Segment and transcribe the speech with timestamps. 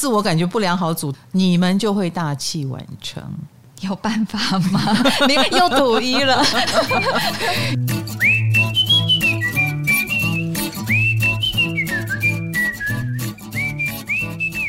[0.00, 3.22] 自我感觉不良好组，你们就会大器晚成。
[3.86, 4.80] 有办法吗？
[5.28, 6.42] 你又赌一了。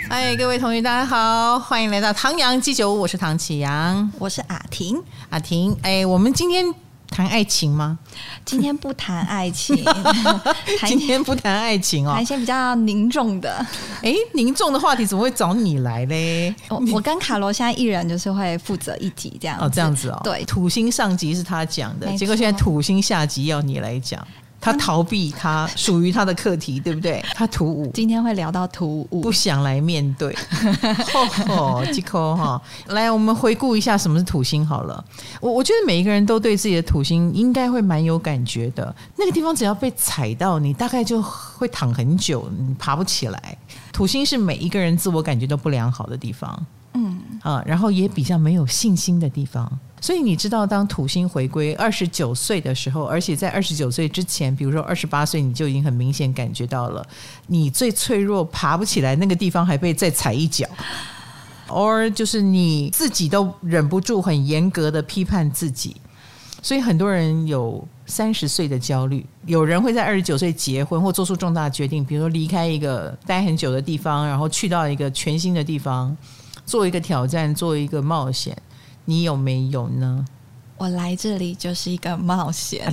[0.09, 5.73] 嗨， 各位同学，大家好，欢迎来到唐阳鸡酒屋，我是唐启阳，我是阿婷，阿婷。
[5.81, 6.65] 哎，我们今天
[7.11, 7.99] 谈爱情吗？
[8.45, 9.75] 今天不谈爱情，
[10.87, 13.63] 今天不谈爱情哦，谈一些比较凝重的。
[14.01, 16.55] 哎，凝重的话题怎么会找你来嘞？
[16.69, 19.59] 我我跟卡罗现在一人就是会负责一集这样。
[19.59, 20.19] 哦，这样子哦。
[20.23, 24.25] 对，土星上集是他讲的，结果现在土星下集要你来讲。
[24.61, 27.21] 他逃避他属于他的课题，对不对？
[27.33, 30.33] 他突兀，今天会聊到突兀，不想来面对。
[31.11, 31.25] 吼
[31.81, 35.03] 吼，吉科哈，来，我们回顾一下什么是土星好了。
[35.41, 38.95] 我我觉得每一个人都对自己的土星应该会蛮有感觉的。
[39.17, 43.57] 那个地方只要被踩到，你大概就会躺很久，你爬不起来。
[43.91, 49.69] 土星是每一个人自我感觉都不良好的地方，嗯啊，然后也比较没有信心的地方。
[50.01, 57.05] 所以你知道，当土星回归二十九岁的时候，而且在二十九岁之前，比如说二十八岁，你就已经很明显感觉到了，
[57.45, 60.67] 你最脆弱、爬不起来那个地方还被再踩一脚
[61.67, 65.95] ，or 就是你自己都忍不住很严格的批判自己。
[66.63, 76.15] 所以很多人有三十岁的焦虑，有人会在二十九岁结婚或做出重大决定，比如说离开一个待很久的地方，然后去到一个全新的地方，
[76.65, 78.55] 做一个挑战，做一个冒险。
[79.11, 80.25] 你有没有呢？
[80.77, 82.89] 我来这里就是一个冒险。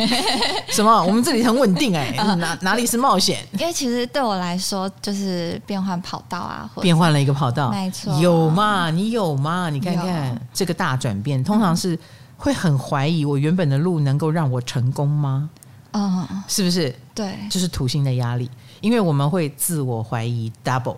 [0.72, 1.04] 什么？
[1.04, 3.46] 我们这里很稳定哎、 欸，哪哪里是冒险？
[3.58, 8.18] 因为其实对我来说，就是变换跑道啊，变换了一个跑道，没错。
[8.20, 8.90] 有嘛？
[8.90, 9.68] 你有嘛？
[9.68, 11.96] 你看看这个大转变，通常是
[12.38, 15.50] 会很怀疑我原本的路能够让我成功吗？
[15.92, 16.92] 嗯，是不是？
[17.14, 18.50] 对，就是土星的压力，
[18.80, 20.96] 因为我们会自我怀疑 double，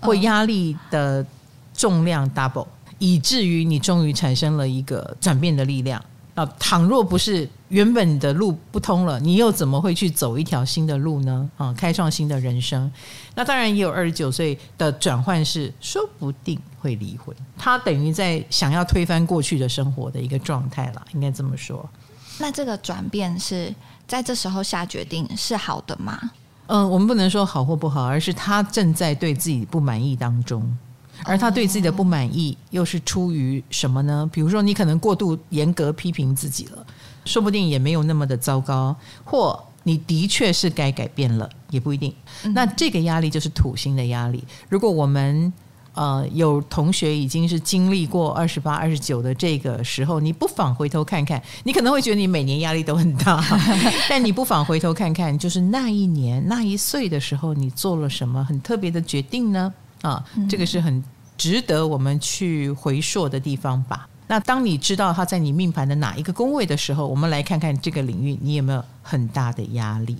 [0.00, 1.24] 或压力的
[1.74, 2.66] 重量 double。
[3.00, 6.00] 以至于你终于产生了一个转变的力量
[6.34, 6.46] 啊！
[6.58, 11.50] 倘若不是原本的路不通了，你又怎么会去走一条新的路呢？
[11.56, 12.90] 啊，开创新的人生。
[13.34, 17.34] 那当然也有二十九岁的转换，是说不定会离婚。
[17.58, 21.88] 他等于在想要推翻过去的生活的一个状态了，应该这么说。
[22.38, 23.74] 那这个转变是
[24.06, 26.30] 在这时候下决定是好的吗？
[26.66, 30.76] 嗯，我们不能说好或不好，而是他正在对自己不满意当中。
[31.24, 34.28] 而他对自己的不满意，又是出于什么呢？
[34.32, 36.86] 比如说，你可能过度严格批评自己了，
[37.24, 38.94] 说不定也没有那么的糟糕，
[39.24, 42.14] 或你的确是该改变了，也不一定。
[42.54, 44.42] 那这个压力就是土星的压力。
[44.68, 45.52] 如果我们
[45.94, 53.42] 呃有同学已经是经历过二十八、二十九的这个时候，你不妨回头看看，你可能会觉得你每年压力都很大，
[54.08, 59.72] 但你不妨回头看看，就是那一年那一岁的时候，你做了什么很特别的决定呢？
[60.02, 61.02] 啊，这个是很
[61.36, 64.08] 值得我们去回溯的地方吧。
[64.26, 70.16] 那当你知道他在你命盘的哪一个宫位的时候，我们来看看这个领域你有没有很大的压力。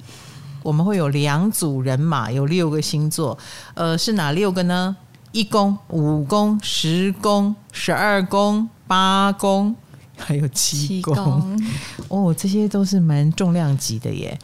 [0.63, 3.39] 我们会有两组人马，有六个星座，
[3.75, 4.97] 呃，是哪六个呢？
[5.33, 9.75] 一宫、五宫、十宫、十二宫、八宫，
[10.19, 11.15] 还有七宫。
[11.15, 11.63] 七宫。
[12.09, 14.37] 哦，这些都是蛮重量级的耶。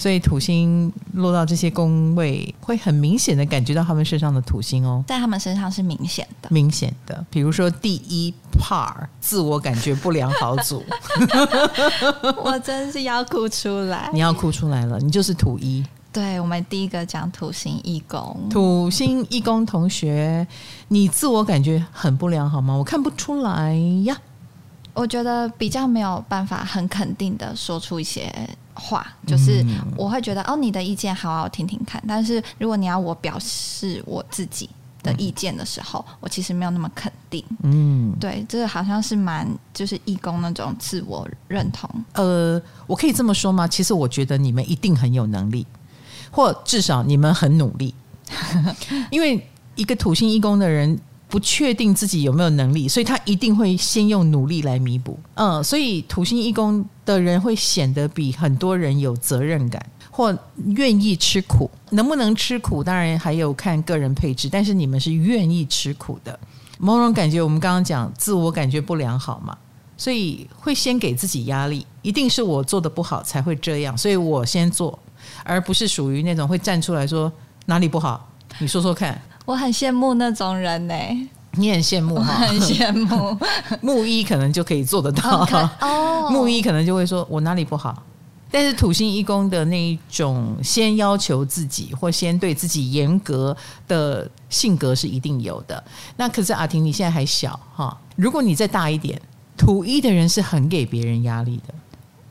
[0.00, 7.22] 所以土星落到这些宫位，会很明显的感觉到他们身上的土星哦，在他们身上是明显的，明显的。
[7.28, 10.82] 比如说第一 part，自我感觉不良好组，
[12.42, 15.84] 我真是要哭出来，你要哭出来了，你就是土一。
[16.10, 20.46] 对，我们第一个讲土星义工，土星义工同学，
[20.88, 22.74] 你自我感觉很不良好吗？
[22.74, 23.74] 我看不出来
[24.04, 24.16] 呀。
[24.92, 28.32] 我觉得比较没有办法很肯定的说出一些
[28.80, 29.64] 话，就是
[29.96, 32.02] 我会觉得哦，你的意见好好听听看。
[32.08, 34.68] 但是如果你要我表示我自己
[35.02, 37.44] 的意见的时候，我其实没有那么肯定。
[37.62, 41.88] 嗯，对，这个好像是蛮就是义工那种自我认同。
[42.14, 43.68] 呃，我可以这么说吗？
[43.68, 45.66] 其实我觉得你们一定很有能力，
[46.30, 47.94] 或至少你们很努力，
[49.12, 50.98] 因为一个土星义工的人。
[51.30, 55.16] 不确定自己有没有能力，所以他一定会先用努力来弥补。
[55.34, 59.80] 嗯，所以土星一宫的人会显得比很多人有责任感，
[60.10, 60.36] 或
[60.74, 61.70] 愿意吃苦。
[61.90, 66.36] 能不能吃苦，当然还有看个人配置，但是你们是愿意吃苦的。
[66.78, 69.56] 某种感觉，我们刚刚讲自我感觉不良好嘛，
[69.96, 74.98] 所以会先给自己压力，一定是我做的不好才会这样，所以我先做，
[75.44, 77.32] 而不是属于那种会站出来说
[77.66, 78.28] 哪里不好，
[78.58, 79.20] 你说说看。
[79.44, 83.36] 我很羡慕那种人呢、欸，你很羡慕哈，很羡慕。
[83.80, 85.46] 木一可能就可以做得到，
[85.80, 88.02] 哦， 木一可能就会说：“我哪里不好？
[88.52, 93.56] 但是土星一宫的那一种先要求自己或先对自己严格
[93.86, 95.82] 的性格是一定有的。
[96.16, 99.20] 那可是阿婷，你现在还小哈，如果你再大一点，
[99.56, 101.74] 土一的人是很给别人压力的。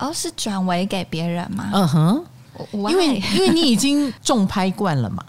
[0.05, 1.69] 哦，是转为给别人吗？
[1.73, 2.25] 嗯哼，
[2.73, 5.23] 因为因为你已经重拍惯了嘛，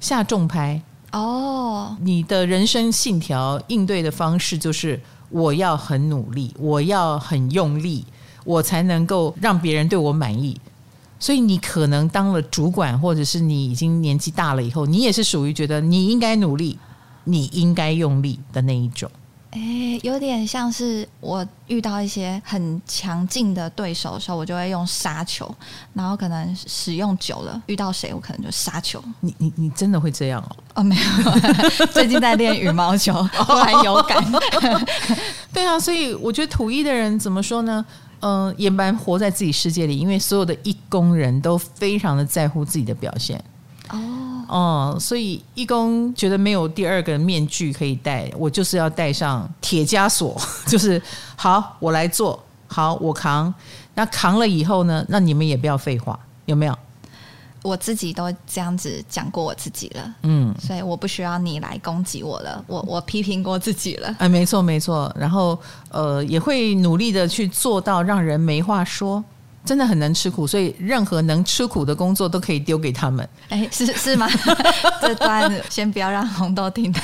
[0.00, 0.80] 下重拍
[1.12, 5.00] 哦，你的人生信条应对的方式就是
[5.30, 8.04] 我要很努力，我要很用力。
[8.44, 10.60] 我才能够让别人对我满意，
[11.20, 16.76] 所以你可能当了主管，或者是你已经年纪大了以后，你也是属于觉得你应该努力，
[17.22, 19.08] 你应该用力的那一种。
[19.52, 25.54] 诶，有点像是我遇到一些很强劲的对手的时候，我就会用杀球，
[25.92, 29.02] 然后可能使用久了，遇到谁我可能就杀球。
[29.20, 30.56] 你你你真的会这样哦？
[30.76, 33.12] 哦，没有， 最近在练羽毛球，
[33.46, 34.24] 我还有感。
[35.52, 37.84] 对啊，所以我觉得土一的人怎么说呢？
[38.20, 43.36] 嗯，也蛮活在自己世界里，因为所有的一工人都非常的在乎自己的表现。
[43.90, 43.98] 哦，
[44.48, 51.00] 哦，所以义工觉得没有第二个面具可以戴，我就是要戴上铁枷锁， 就是
[51.36, 53.52] 好，我来做，好，我扛。
[53.94, 55.04] 那扛了以后呢？
[55.08, 56.78] 那你们也不要废话，有没有？
[57.62, 65.56] 我自己都这样子讲过我自己了，嗯，所以我不需要你来攻击我了，我我批评过自己了，哎，没错没错，然后
[65.90, 69.22] 呃也会努力的去做到让人没话说，
[69.64, 74.28] 真的很能吃苦，所以任何能吃苦的工作都可以丢给他们，哎，是是吗？
[75.00, 77.00] 这段先不要让红豆听到，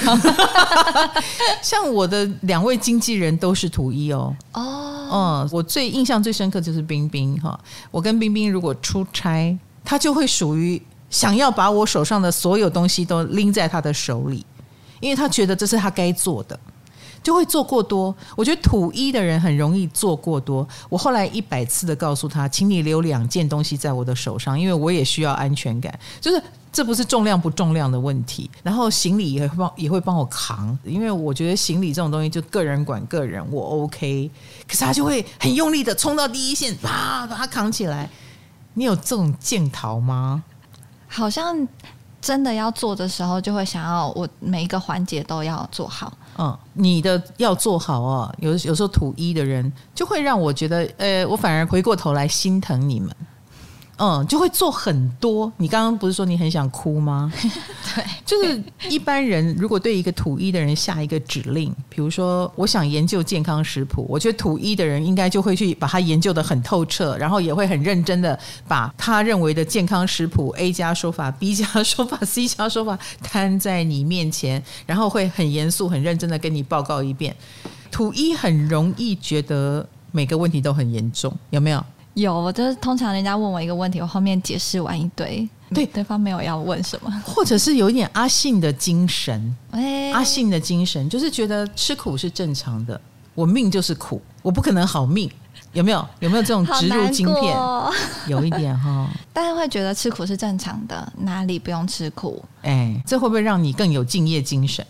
[1.62, 7.58] 像我的两位经纪人都是图一哦，哦，嗯，我最印象最深刻就是冰冰哈，
[7.90, 9.56] 我跟冰冰如果出差。
[9.84, 14.44] 他就会属于想要把我手上的所有东西都拎在他的手里，
[15.00, 16.60] 因为他觉得这是他该做的，
[17.28, 18.14] 就会做过多。
[18.34, 20.66] 我觉得土一的人很容易做过多。
[20.88, 25.92] 我后来一百次的告诉他，请你留两件东西在我的手上，因为我也需要安全感。
[26.22, 26.42] 就是
[26.72, 34.30] 这不是重量不重量的问题，然后行李也会帮也会帮我扛，因为我觉得行李这种东西就个人管个人，我 OK。
[34.66, 38.08] 可是他就会很用力的冲到第一线，啪把它扛起来。
[38.72, 40.42] 你有这种镜头吗？
[41.06, 41.68] 好像
[42.20, 46.12] 真的要做的时候，就会想要我每一个环节都要做好。
[46.36, 48.34] 嗯，你的要做好哦。
[48.38, 53.10] 有有时候土一的人就会让我觉得，呃，我反而回过头来心疼你们。
[53.98, 55.52] 嗯，就会做很多。
[55.56, 57.32] 你刚刚不是说你很想哭吗？
[57.94, 77.34] 对，就是一般人如果对一个土一的人下一个指令，比如说我想研究健康食谱，我觉得土一的人应该就会去把它研究的很透彻，然后也会很认真的把他认为的健康食谱 A 加说法、B 加说法、C 加说法摊在你面前，然后会很严肃、很认真的跟你报告一遍。
[77.90, 81.84] 土一很容易觉得每个问题都很严重，有没有？
[82.14, 93.00] 有，就是通常人家问我一个问题，我后面解释完一堆，对对方没有要问什么，或者是有一点阿信的精神，欸、阿信的精神就是觉得吃苦是正常的，
[93.34, 95.30] 我命就是苦，我不可能好命，
[95.72, 96.04] 有没有？
[96.20, 97.56] 有没有这种植入晶片？
[98.26, 102.44] 有一点哈， 大家会觉得吃苦是正常的，哪里不用吃苦？
[102.62, 104.84] 哎，这会不会让你更有敬业精神？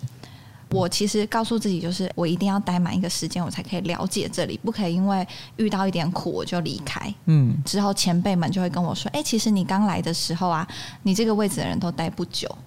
[0.70, 5.26] 我其实告诉自己，就是我一定要待满一个时间，我才可以了解这里，不可以因为
[5.56, 7.14] 遇到一点苦我就离开。
[7.26, 10.66] 嗯，之后前辈们就会跟我说：“哎，其实你刚来的时候啊，
[11.02, 12.48] 你这个位置的人都待不久。”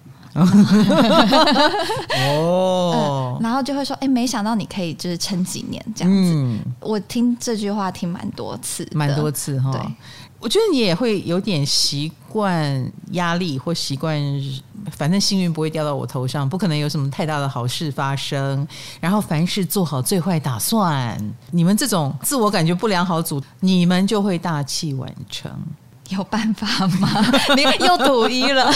[2.16, 6.32] 哦，然后就会说：“哎，没想到你可以就是撑几年这样子。
[6.34, 9.70] 嗯”我听这句话听蛮多次，蛮多次哈。
[9.72, 9.80] 对。
[10.42, 14.20] 我觉得你也会有点习惯压力，或习惯，
[14.90, 18.66] 反正幸运不会掉到我头上，不可能有什么太大的好事发生。
[19.00, 21.16] 然后凡事做好最坏打算。
[21.52, 25.48] 你们这种自我感觉不良好组，你们就会大器晚成。
[26.10, 26.66] 有办法
[26.98, 27.08] 吗？
[27.56, 28.68] 你又土一了？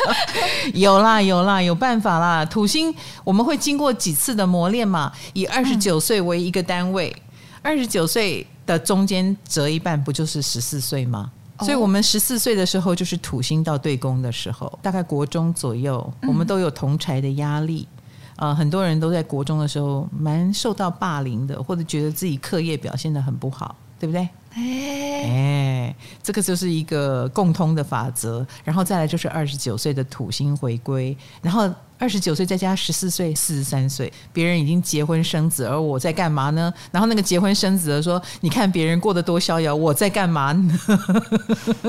[0.74, 2.44] 有啦，有啦，有办法啦。
[2.44, 5.10] 土星我们会经过几次的磨练嘛？
[5.32, 7.16] 以二十九岁为一个单位，
[7.62, 8.46] 二十九岁。
[8.68, 11.32] 的中间折一半不就是十四岁吗？
[11.60, 17.88] 所以我们十四岁的时候就是土星到对宫的时候，大概国中左右，我们都有同侪的压力。
[18.36, 24.28] 呃，很多人都在国中的时候蛮受到霸凌的，或者觉得自己课业表现得很不好，对不对？
[24.58, 28.44] 哎，这个就是一个共通的法则。
[28.64, 36.72] 然后再来就是二十九岁的土星回归，然后二十九岁再加十四岁，四十三岁，别人已经结婚生子，而我在干嘛呢？
[36.90, 40.78] 然后那个结婚生子的说：“你看别人过得多逍遥，我在干嘛呢？”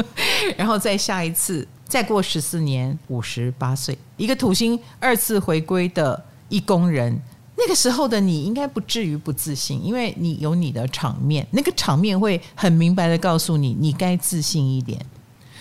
[0.56, 7.20] 然后再下一次，再过十四年，五十八岁，一个土星二次回归的一宫人。
[7.60, 15.00] 那个时候的你应该不至于不自信，因为你有你的场面，那个场面会很明白的告诉你，你该自信一点。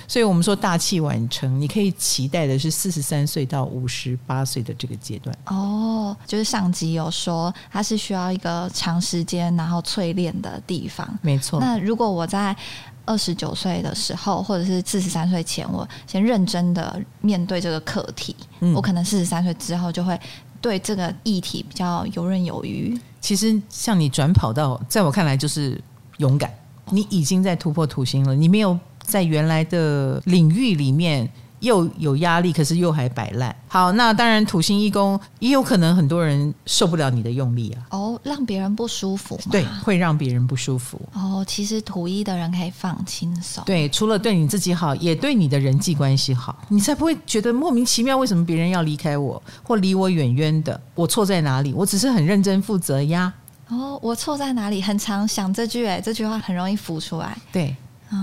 [0.06, 5.36] 所以我们说大器晚成，你可以期待的是四十三岁到五十八岁的这个阶段。
[5.48, 11.06] 哦，就是上集有说，它是需要一个长时间然后淬炼的地方。
[11.20, 11.60] 没错。
[11.60, 12.56] 那如果我在
[13.04, 20.18] 二十九岁的时候，或者是四十三岁前，我先认真的面对这个课题，嗯、我可能四十三岁之后就会
[20.60, 22.98] 对这个议题比较游刃有余。
[23.20, 25.80] 其实像你转跑到，在我看来就是
[26.18, 26.52] 勇敢，
[26.90, 28.78] 你已经在突破土星了，你没有。
[29.00, 31.26] 在原来的领域里面
[31.60, 33.54] 又有压力，可是又还摆烂。
[33.68, 37.86] 好，那当然土星一宫也有可能很多人受不了你的用力啊。
[37.90, 39.38] 哦，让别人不舒服。
[39.50, 41.00] 对，会让别人不舒服。
[41.12, 43.62] 哦，其实土一的人可以放轻松。
[43.64, 50.80] 对，除了对你自己好，也对你的人际关系好，你才不会觉得莫名其妙，为什么别人要离开我或离我远远的？
[50.94, 51.72] 我错在哪里？
[51.72, 53.32] 我只是很认真负责呀。
[53.68, 54.80] 哦，我错在哪里？
[54.80, 57.36] 很常想这句，哎，这句话很容易浮出来。
[57.52, 57.76] 对。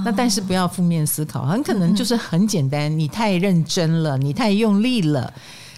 [0.04, 5.32] 那但是不要负面思考，很可能就是很简单，你太认真了，你太用力了。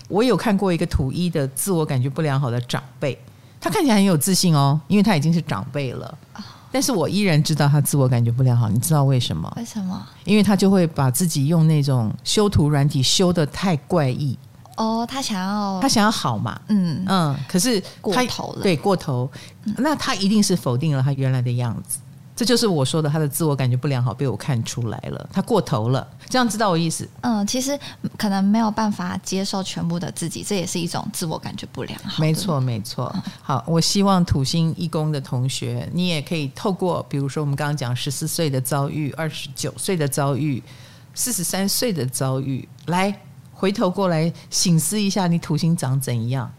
[0.08, 3.18] 我有看过一个土一的自我感觉不良好的长辈，
[3.60, 6.18] 他看起来很有自信哦，因为他已经是长辈了。
[6.72, 9.52] 但是我依然知道他自我感觉不良好，你知道为什么？
[9.58, 10.06] 为什么？
[10.26, 14.38] 因为他就会把自己用那种修图软体修的太怪异。
[14.76, 16.60] 哦，他想要他想要好嘛？
[16.68, 19.30] 嗯嗯，可是过头了，对，过头，
[19.78, 22.00] 那他一定是否定了他原来的样子。
[22.38, 27.10] 这就是我说的，他的自我感觉不良好被我看出来了，他过头了，这样知道我意思？
[27.22, 27.78] 嗯，其实
[28.16, 32.22] 可能没有办法接受全部的自己，这也是一种自我感觉不良好。
[32.22, 33.12] 没错，没错。
[33.42, 40.62] 好，我希望土星一宫的同学，你也可以透过，比如说我们刚刚讲十四岁的遭遇、二十九岁的遭遇、
[41.16, 43.20] 四十三岁的遭遇，来
[43.52, 46.54] 回头过来醒思一下，你土星长怎样？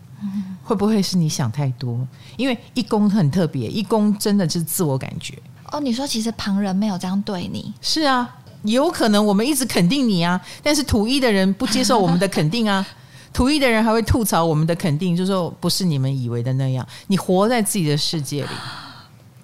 [0.64, 2.04] 会不会是你想太多？
[2.37, 5.40] 因为一宫很特别，一宫真的是自我感觉。
[5.72, 12.87] 哦，你说其实旁人没有这样对你，是啊，有可能我们一直肯定你啊，但是土一的人不接受我们的肯定啊，
[13.32, 16.87] 土一的人还会吐槽我们的肯定，就说不是你们以为的那样。
[17.06, 18.48] 你活在自己的世界里，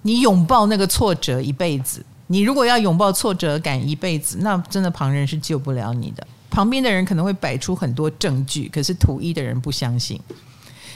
[0.01, 2.03] 你拥抱那个挫折一辈子。
[2.27, 6.25] 你如果要拥抱挫折感一辈子，那真的旁人是救不了你的。
[6.49, 10.19] 旁边的人可能会摆出很多证据，可是土一的人不相信。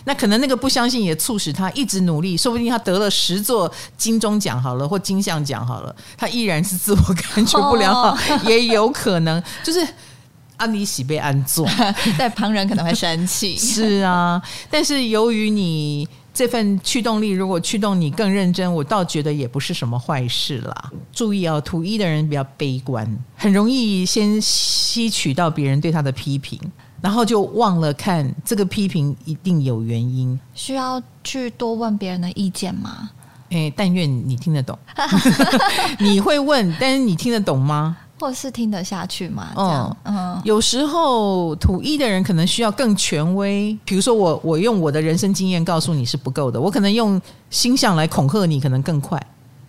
[0.05, 9.85] 那可能那个不相信也促使他一直努力，说不定他得了十座金钟奖好了，或金像奖好了，他依然是自我感觉不良好， 也有可能就是
[10.57, 11.67] 安妮喜被安坐，
[12.17, 13.55] 在旁人可能会生气。
[13.59, 20.91] 是啊，但是由于你这份驱动力，如果驱动你更认真，我倒觉得也不是什么坏事啦。
[21.11, 26.59] 注意哦，图一的人比较悲观，很容易先吸取到别人对他的批评。
[27.01, 33.09] 然后就忘了看这个批评一定有原因，需要去多问别人的意见吗？
[33.49, 34.77] 诶，但愿你听得懂。
[35.99, 37.97] 你会问，但是你听得懂吗？
[38.19, 39.47] 或是听得下去吗？
[39.55, 43.75] 嗯，嗯，有时候土一的人可能需要更权威。
[43.85, 49.17] 比如说我，我用我的人生经验告诉你是不够的，我可能用星象来恐吓你，可能更快。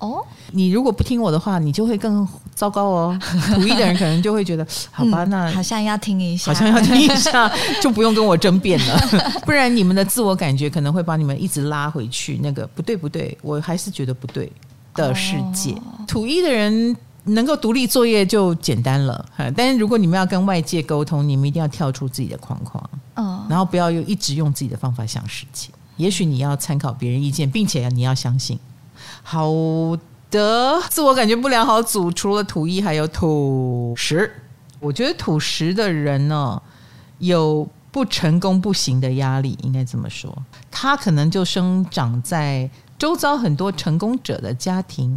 [0.00, 3.18] 哦，你如果不听我的话，你就会更糟糕哦。
[3.54, 8.98] 土一的人可能就会觉得， 好吧，那、嗯、好像要听一下，好像要听一下， 就不用跟我争辩了。
[9.46, 12.38] 不然你们的自我感觉可能会把你们一直拉回去。
[12.42, 14.50] 那个不对不对，我还是觉得不对
[14.94, 15.72] 的世界。
[15.72, 22.82] 哦、土一的人能够独立作业就简单了，但是如果你们要跟外界沟通，你们一定要跳出自己的框框，
[23.16, 25.70] 嗯，然后不要用一直用自己的方法想事情。
[25.98, 28.58] 也许你要参考别人意见，并且你要相信。
[29.32, 29.48] 好
[30.28, 34.28] 的，自我感觉不良好组除了土一，还有土十。
[34.80, 36.60] 我觉得土十的人呢，
[37.18, 40.36] 有不成功不行的压力，应该这么说。
[40.68, 42.68] 他可能就生长在
[42.98, 45.16] 周遭很多成功者的家庭，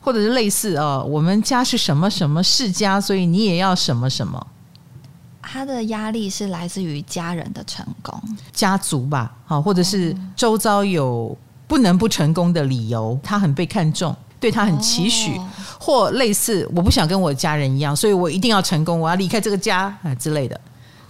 [0.00, 4.46] 或者是类似哦，我们家是什么什么世家，所以你也要什么什么。
[5.42, 8.22] 他的压力是来自于家人的成功，
[8.52, 11.36] 家族吧，好，或者是周遭有。
[11.72, 15.48] 不能不成功的理由，他很被看重，对他很期许，哦、
[15.80, 20.60] 或类似我不想跟我家人一样，所以我一定要成功，我要离开这个家啊之类的。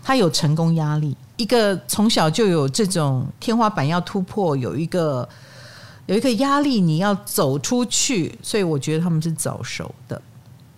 [0.04, 5.28] 他有成功压力，一个从小就有这种天花板要突破，有一个
[6.06, 10.22] 有一个压力，你要走出去，所以我觉得他们是早熟的。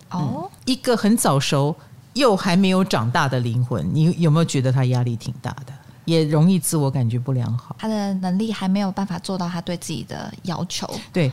[0.09, 1.75] 哦、嗯，一个很早熟
[2.13, 5.71] 又还没有长大的灵魂，你有没有觉得他压力挺大的？
[6.05, 7.75] 也容易自我感觉不良好。
[7.79, 10.89] 他的能力还没有办法做到他对自己的要求。
[11.11, 11.31] 对，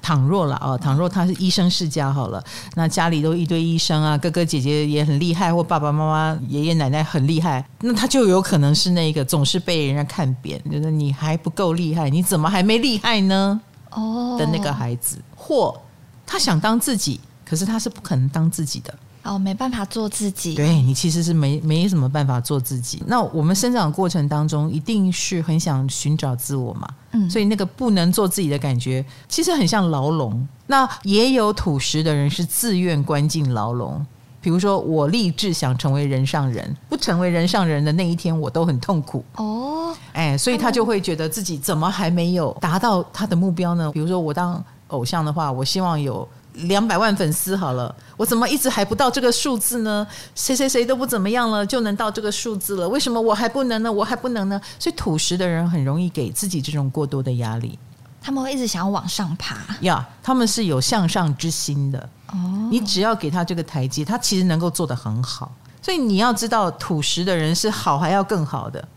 [0.00, 2.42] 倘若了啊，倘若他是医生世家好了，
[2.74, 13.60] 那家里都一堆医生啊，哥哥姐姐也很厉害，或爸爸妈妈、爷爷奶奶很厉害，那他就有可能是那个总是被人家看扁，觉得你还不够厉害，你怎么还没厉害呢？
[13.90, 15.78] 哦，的那个孩子，或
[16.26, 18.94] 他想当自己，可是他是不可能当自己的。
[19.24, 20.54] 哦，没办法做自己。
[20.54, 23.02] 对，你其实是没没什么办法做自己。
[23.06, 26.86] 那我们生长过程当中，一定是很想寻找自我嘛。
[27.12, 30.46] 嗯，所以那个不能做自己的感觉，其实很像牢笼。
[30.66, 34.04] 那也有土石的人是自愿关进牢笼。
[34.42, 39.24] 比如说，我立志想成为人上人，不成为人上人的那一天，我都很痛苦。
[39.36, 43.90] 哦，哎，所以他就会觉得自己怎么还没有达到他的目标呢？
[43.90, 46.28] 比如说，我当偶像的话，我希望有。
[46.54, 50.06] 两百万粉丝好了，我怎么一直还不到这个数字呢？
[50.34, 52.88] 谁谁谁都不怎么样了，就能到这个数字了？
[52.88, 53.92] 为什么我还不能呢？
[53.92, 54.60] 我还不能呢？
[54.78, 57.78] 所以土石的人很容易给自己这种过多的压力，
[58.22, 62.08] 他们会一直想要往上爬呀，yeah, 他们是有向上之心的。
[62.28, 65.52] 哦，你只要给他这个台阶，他其实能够做得很好。
[65.82, 68.88] 所以你要知道，土石的人是好还要更好的。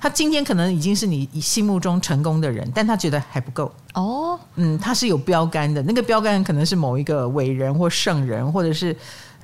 [0.00, 4.38] 他今天可能已经是你心目中成功的人，但他觉得还不够哦。
[4.56, 8.96] 嗯，他是有标杆的，那个标杆可能是某一个伟人或圣人，或者是。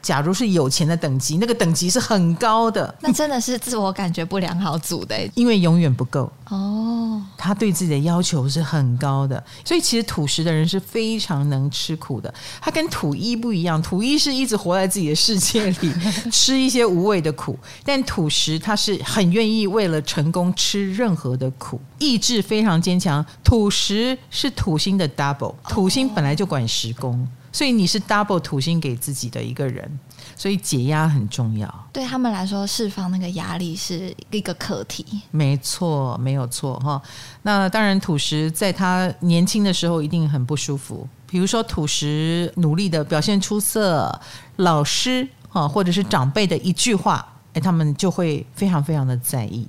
[0.04, 7.22] 假如是有钱的等级，那个等级是很高的，那真的是自我感觉不良好组的，因为永远不够哦。
[7.38, 12.32] 他对自己的要求是很高的，所以其实土石的人是非常能吃苦的。
[12.60, 15.90] 他跟土一不一样，土一是一直活在自己的世界里，
[16.30, 23.24] 吃一些无谓的苦，但土石他是很愿意为了成功吃任何的苦，意志非常坚强。
[23.42, 27.26] 土石是土星的 double，土星本来就管十宫。
[27.54, 29.88] 所以你是 double 土星给自己的一个人，
[30.34, 31.88] 所以解压很重要。
[31.92, 35.22] 对他们来说，释放那个压力是一个课题。
[35.30, 37.00] 没错，没有错哈。
[37.42, 41.08] 那当然，土石在他年轻的时候一定很不舒服。
[41.28, 44.20] 比如说，土石努力的表现出色，
[44.56, 49.64] 老师哈或者是长辈的一句话，哎，他们就会非常非常的在意。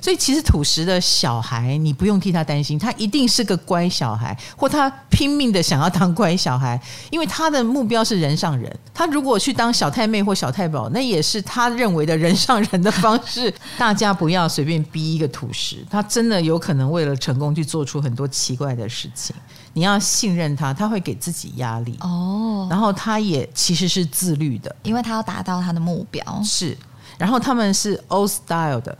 [0.00, 8.74] 所以，其实土石的小孩，你不用替他担心，他一定是个乖小孩，或他拼命的想要当乖小孩，因为他的目标是人上人。
[8.94, 13.52] 他如果去当小太妹或小太保，那也是他认为的人上人的方式。
[13.76, 19.34] 大家不要随便逼一个土石，他真的有可能为了成功去做出很多奇怪的事情。
[19.72, 22.66] 你要信任他，他会给自己压力哦。
[22.70, 26.22] 然后他也其实是自律的，因为他要达到他的目标。
[26.42, 26.76] 是，
[27.16, 28.96] 然后他们是 old style 的。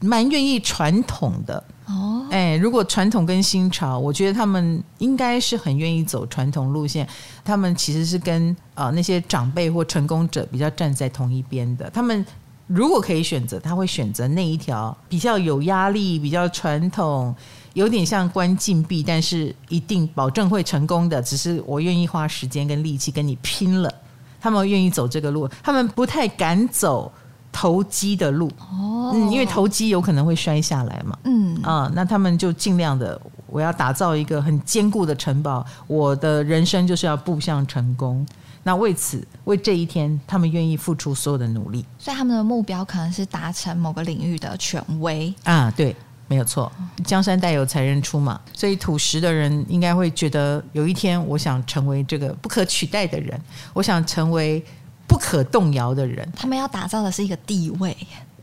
[0.00, 7.08] 蛮愿意传统的哦，哎，如果传统跟新潮，我觉得他们应该是很愿意走传统路线。
[7.44, 11.90] 他们其实是跟啊、呃、那些长辈或成功者比较站在同一边的。
[11.90, 12.24] 他们
[12.66, 17.34] 如果可以选择，他会选择那一条比较有压力、比较传统，
[17.72, 21.20] 有点像关禁闭，但是一定保证会成功的。
[21.22, 23.92] 只是我愿意花时间跟力气跟你拼了。
[24.40, 27.10] 他们愿意走这个路，他们不太敢走。
[27.50, 38.26] 投机的路哦，嗯，因为投机有可能会摔下来嘛，嗯啊，那他们就尽量的，我要打造一个很坚固的城堡，我的人生就是要步向成功。
[38.62, 41.84] 那为此，为这一天，他们愿意付出所有的努力。
[41.98, 46.70] 所以他们的目标可能是达成某个领域的权威啊，对，没有错，
[47.02, 48.38] 江山代有才人出嘛。
[48.52, 53.40] 所以土石的人应该会觉得，有一天我想成为这个不可取代的人，
[53.72, 54.62] 我想成为。
[55.08, 57.96] 不可动摇的人，他们要打造的是一个地位、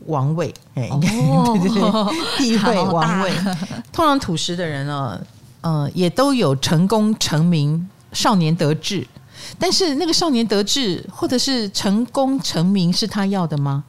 [0.06, 3.32] 王位，哎，应该对对对， 地位、王位。
[3.92, 5.18] 通常土石的人呢，
[5.60, 9.06] 呃，也都有成功、成名、少年得志，
[9.58, 13.84] 但是那个少年得志或者是成功成名是他要的吗？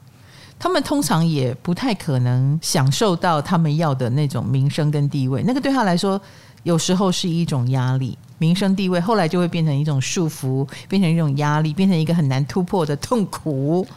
[0.59, 6.19] 他们通常也不太可能享受到他们要的那种名声跟地位，那个对他来说，
[6.63, 8.17] 有时候是一种压力。
[8.39, 13.87] 名声地位后来就会变成一种束缚，变成一种压力，变成一个很难突破的痛苦。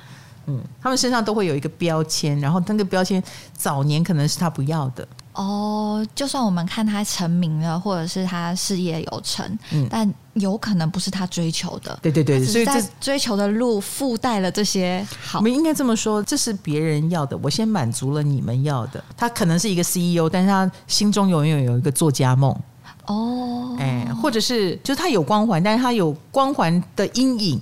[0.46, 5.06] 嗯，他们身上都会有一个标签，然后那个标签早年可能是他不要的。
[5.32, 11.98] 哦，就算我们看他成名了，或者是他事业有成，嗯，但有可能不是他追求的。
[12.02, 15.38] 对对对，所以在追求的路附带了这些好。
[15.38, 19.02] 我们应该这么说，这是别人要的，我先满足了你们要的。
[19.16, 22.54] 他可能是一个 CEO，但是他心中永远有一个作家梦。
[23.06, 27.60] 哦，哎，或者是就是他有光环，但是他有光环的阴影，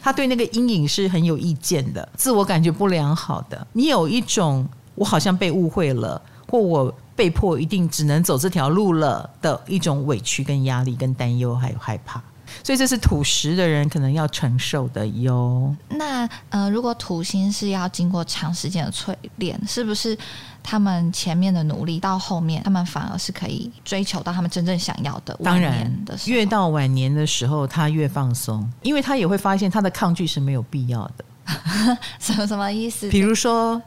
[0.00, 3.66] 他对那个阴影是很有意见的，自我感觉不良好的。
[3.72, 12.22] 你有一种我好像被误会了，或我被迫一定只能走这条路了的一种委屈、跟压力、跟担忧还有害怕。
[12.62, 15.74] 所以这是土石的人可能要承受的哟。
[15.88, 20.16] 那呃，如果土星是要经过长时间的淬炼，是不是
[20.62, 25.34] 他们前面的努力到后面，他们反而是可以追求到他们真正想要的。
[25.42, 25.90] 当然，
[26.26, 31.24] 越到晚年的时候，他越放松，因为他也会发现他的抗拒是没有必要的。
[32.20, 33.08] 什么什么意思？
[33.08, 33.80] 比如说，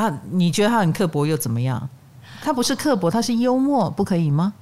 [0.00, 1.88] 啊，你觉得他很刻薄又怎么样？
[2.42, 4.54] 他不是刻薄，他是幽默，不可以吗？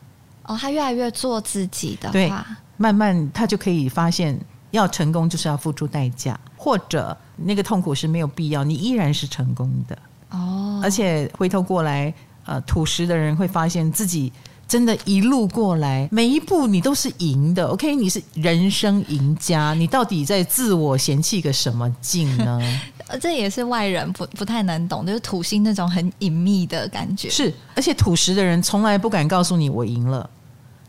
[0.43, 2.33] 哦，他越来越做自己的话，对，
[2.77, 4.39] 慢慢他就可以发现，
[4.73, 9.97] 要成功就是要付出代价，或者那个痛苦是没有必要，你依然是成功的。
[10.31, 12.13] 哦，而且回头过来，
[12.47, 14.33] 呃，土石的人会发现自己
[14.67, 17.67] 真的一路过来，每一步你都是赢的。
[17.67, 22.61] OK，你是人生赢家，你到底在自我嫌弃个什么劲呢？
[23.09, 27.29] 呃这也是外人不不太能懂，就是土星那种很隐秘的感觉。
[27.29, 30.29] 是，而且土石的人从来不敢告诉你我赢了。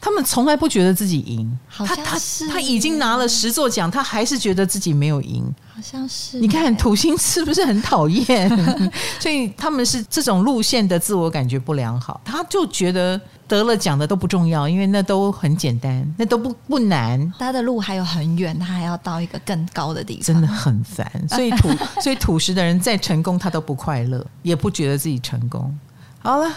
[0.01, 6.39] 他们从来不觉得自己赢，好像是他他他已经拿了十座奖，他还是觉得自己没有赢，好像是。
[6.39, 8.49] 你看土星是不是很讨厌？
[9.19, 17.33] 所以他们是这种路线的自我感觉不良好，他就觉得得了奖的都不重要，因为那都很简单，那都不不难。
[17.37, 21.11] 他的路还有很远，他还要到一个更高的地方，真的很烦。
[21.27, 21.69] 所以土
[22.01, 25.77] 所以土石的人再成功，他都不快乐，也不觉得自己成功。
[26.19, 26.49] 好了，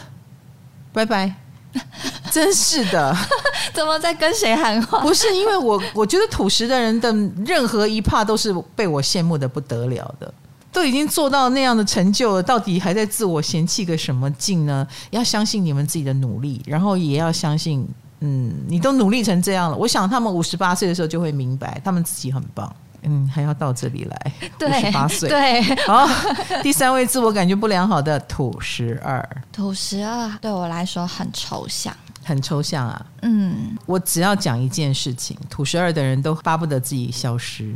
[0.92, 1.41] 拜拜。
[2.30, 3.16] 真是的，
[3.72, 5.00] 怎么在跟谁喊话？
[5.04, 7.12] 不是因为我，我觉得土石的人的
[7.44, 10.32] 任何一 part 都是被我羡慕的不得了的，
[10.72, 14.86] 都已经做到那样的成就了，到底还在自我嫌弃个什么劲呢？
[15.10, 17.86] 要相信你们自己的努力，然后也要相信，
[18.20, 22.74] 嗯，你都努力成这样了，我想他们五十八岁的时候就会明白，他们自己很棒。
[23.02, 25.28] 嗯，还要到这里来， 五十八岁。
[25.28, 26.08] 对，好，
[26.62, 33.06] 第三位自我感觉不良好的土十二，土十二对我来说很抽象，很抽象啊。
[33.22, 37.74] 嗯，我只要讲一件事情，土十二的人都巴不得自己消失。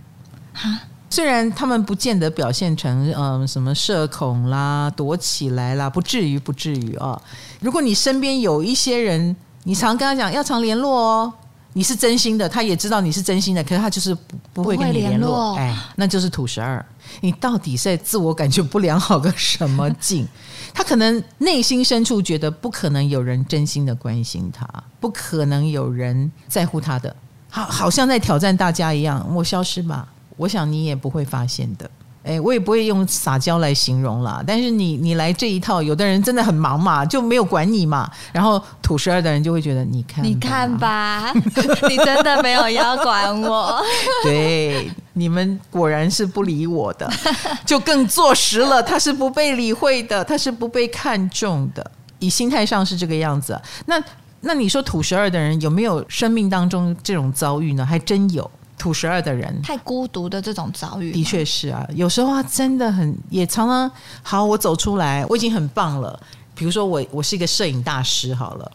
[0.53, 7.21] 哈，虽然他们不见得表现成嗯、呃、什么社恐啦、躲起来啦，不至于，不至于啊。
[7.61, 9.35] 如果你身边有一些人，
[9.65, 11.33] 你常跟他讲要常联络哦。
[11.77, 14.17] 你是真心的，他也知道你是真心的，可是他就是
[14.55, 16.83] 不会跟你联络，哎，那就是土十二。
[17.21, 20.27] 你到底在自我感觉不良好个什么劲？
[20.73, 24.67] 他可能内心深处觉得不可能有人真心的关心他，
[24.99, 27.15] 不可能有人在乎他的，
[27.51, 29.23] 好，好像在挑战大家一样。
[29.35, 30.09] 我消失吧，
[30.39, 31.91] 我想你也不会发现的。
[32.27, 34.43] 哎，我也不会用撒娇来形容啦。
[34.45, 38.11] 但是你你来这一套，有的人真的很忙嘛，就没有管你嘛。
[38.33, 41.33] 然后土十二的人就会觉得，你看，你看吧，
[41.89, 43.81] 你真的没有要管我。
[44.25, 47.09] 对，你们果然是不理我的，
[47.65, 51.91] 就更坐实了，他是不被理会的，他是不被看重的。
[52.19, 53.61] 以心态上是这个样子。
[53.85, 54.03] 那
[54.41, 57.87] 那你说土十二的人有没有生命当中这种遭遇呢？
[57.87, 58.51] 还真有。
[58.79, 61.87] 土十二的人太孤独的这种遭遇，的确是啊。
[61.95, 63.91] 有时候他真的很，也常常
[64.23, 66.19] 好，我走出来，我已经很棒了。
[66.55, 68.71] 比如说我，我是一个摄影大师，好了，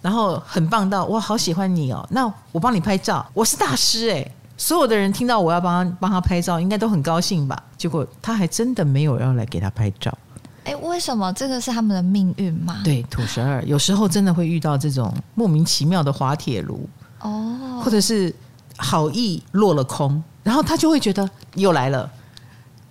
[0.00, 2.06] 然后很棒到我好喜欢你哦。
[2.10, 4.30] 那我帮你拍照，我是大师哎。
[4.56, 7.60] 所有的人听到我要帮他帮他拍照，应该都很高兴吧？
[7.76, 10.16] 结果他还真的没有要来给他拍照。
[10.64, 12.80] 哎，为什么这个是他们的命运吗？
[12.84, 16.88] 对，土十二有时候真的会遇到这种莫名其妙的滑铁卢
[17.20, 18.32] 哦，或者是。
[18.80, 22.10] 好意落了空，然后他就会觉得又来了，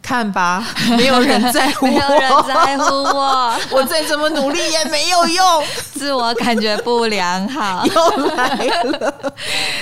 [0.02, 0.63] 看吧，
[0.95, 9.34] 没有人在乎我，没有人在乎我， 我再怎么努力也没有用， 自我感觉不良好，又来了，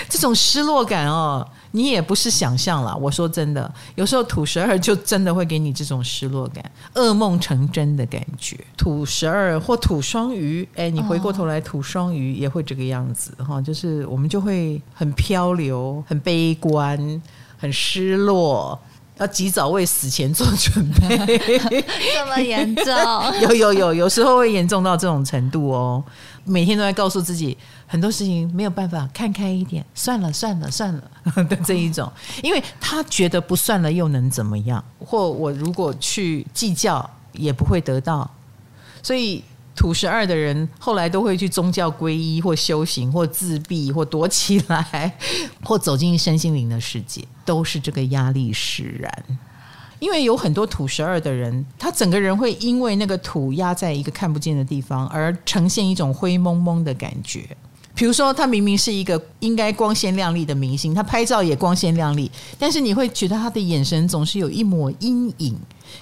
[0.09, 1.47] 这种失落感哦。
[1.71, 6.63] 你也不是想象了，我说真的，有时候土十二就真的会给你这种失落感，
[6.95, 8.57] 噩梦成真的感觉。
[8.75, 17.21] 土十二或土双鱼，哎，你回过头来，土双鱼也会这个样子哈，就是我们就会很漂流、很悲观、
[17.57, 18.79] 很失落，
[19.19, 21.37] 要及早为死前做准备。
[22.13, 22.85] 这么严重？
[23.41, 26.03] 有有有，有时候会严重到这种程度哦。
[26.43, 31.03] 每天都在告诉自己很多事情没有办法，看开一点，算了算了算了
[31.49, 32.09] 的这一种，
[32.41, 34.83] 因为他觉得不算了又能怎么样？
[34.99, 38.29] 或我如果去计较也不会得到，
[39.03, 39.43] 所以
[39.77, 45.15] 土十二的人后来都会去宗教皈依，或修行，或自闭，或躲起来，
[45.63, 49.23] 或走进身心灵的世界，都是这个压力使然。
[49.99, 57.45] 因为有很多土十二的人，他整个人会因为那个土压在一个看不见的地方，而呈现一种灰蒙蒙的感觉。
[57.95, 65.57] 比如说，他明明是一个应该光鲜亮丽的明星，他拍照也光鲜亮丽，但是你会觉得他的眼神总是有一抹阴影，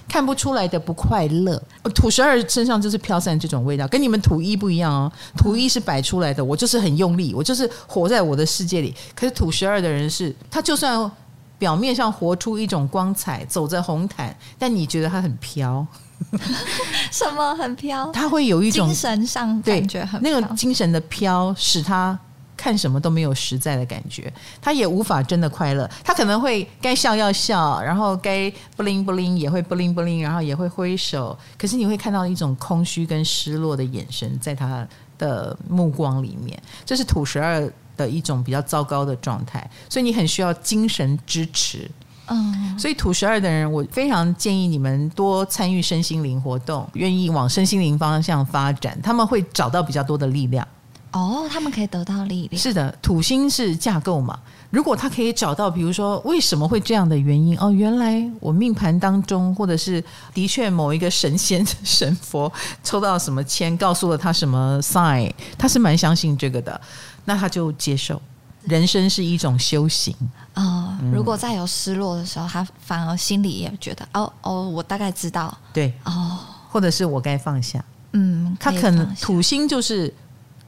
[0.07, 1.61] 看不出来的不快乐。
[1.93, 5.11] 土十二身上就是飘散这种味道，跟你们土一不一样哦。
[5.37, 8.93] 土一是摆出来的，我就是很用力，我就是活在我的世界里。
[9.15, 11.11] 可是土十二的人是，他就算。
[11.57, 15.87] 表面上活出一种光彩，走着红毯，但你觉得他很飘。
[17.09, 18.11] 什么很飘？
[18.11, 22.19] 他会有一种精神上感觉很那个精神的飘，使他
[22.57, 25.89] 看什么都没有实在的感觉，他也无法真的快乐。
[26.03, 31.37] 他可能会该笑要笑，然后该不灵不灵也会不灵不灵，然后也会挥手。
[31.57, 34.87] 可是你会看到一种空虚跟失落的眼神，在他
[35.17, 41.89] 的目光里面，这是土十二的一种比较糟糕的状态，所以你很需要精神支持。
[42.27, 50.67] 嗯，所以土十二的人，我非常建议你们多参与身心灵活动，愿意往身心灵方向发展，他们会找到比较多的力量。
[51.15, 52.61] 哦，他们可以得到力量。
[52.61, 54.37] 是的，土星是架构嘛，
[54.69, 62.51] 如果他可以找到，比如说为什么会这样的原因哦，原来我命盘当中，或者是的确某一个神仙神佛
[62.83, 66.79] 抽到什么签，告诉了他什么 sign，他是蛮相信这个的，
[67.23, 68.21] 那他就接受。
[68.63, 70.13] 人生是一种修行
[70.55, 70.97] 哦。
[71.13, 77.81] 如果再有失落的时候，他反而心里也觉得哦哦，我大概知道对哦，或者是我该放下。
[78.13, 80.11] 嗯，可他可能土星就是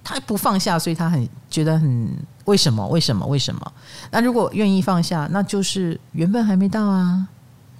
[0.07, 2.09] 他不放下，所以他很觉得很
[2.45, 3.73] 为什么为什么为什么？
[4.09, 7.27] 那如果愿意放下，那就是缘分还没到啊，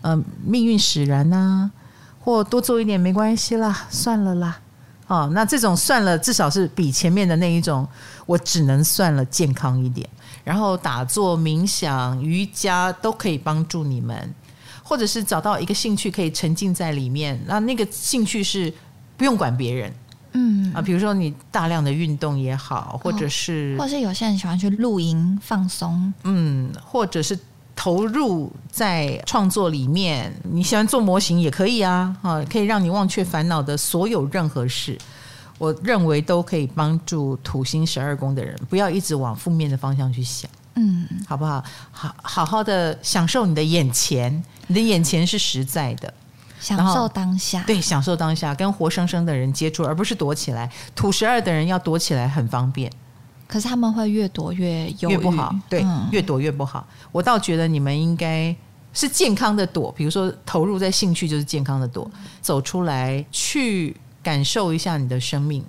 [0.02, 1.72] 嗯、呃，命运使然呐、
[2.20, 4.60] 或多做一点没关系啦，算了啦。
[5.08, 7.88] 哦，那这种算了，至少是比前面的那一种，
[8.26, 10.06] 我只能算了健康一点。
[10.44, 14.36] 然后打坐、冥想、瑜伽都可以帮助你们，
[14.84, 17.42] 或者是找到一个兴趣可以沉浸在里面。
[17.48, 18.74] 那那个兴趣是
[19.16, 19.94] 不用管别人，
[20.38, 27.38] 嗯啊，比如说你大量的运动也好，或者是，或者是有些人喜欢去露营放松，嗯，或者是。
[27.80, 34.98] 投入在创作里面，你喜欢做模型也可以啊，哈，可以让你忘却烦恼的所有任何事，
[35.60, 41.64] 我认为都可以帮助土星十二宫的人，不要一直往负面的方向去想，嗯，好不好？
[41.92, 46.12] 好好好的享受你的眼前，你的眼前是实在的，
[46.60, 50.72] 享受当下，对，享受当下，跟活生生的人接触，而不是躲起来。
[50.96, 52.92] 土十二的人要躲起来很方便。
[53.48, 56.86] 可是他们会越躲越忧郁，越不好，对，嗯、越躲越不好。
[57.14, 58.54] 我倒觉得你们应该
[58.92, 65.64] 是健康的躲，比如说投入在兴趣就是健康的躲，走出来去感受一下你的生命。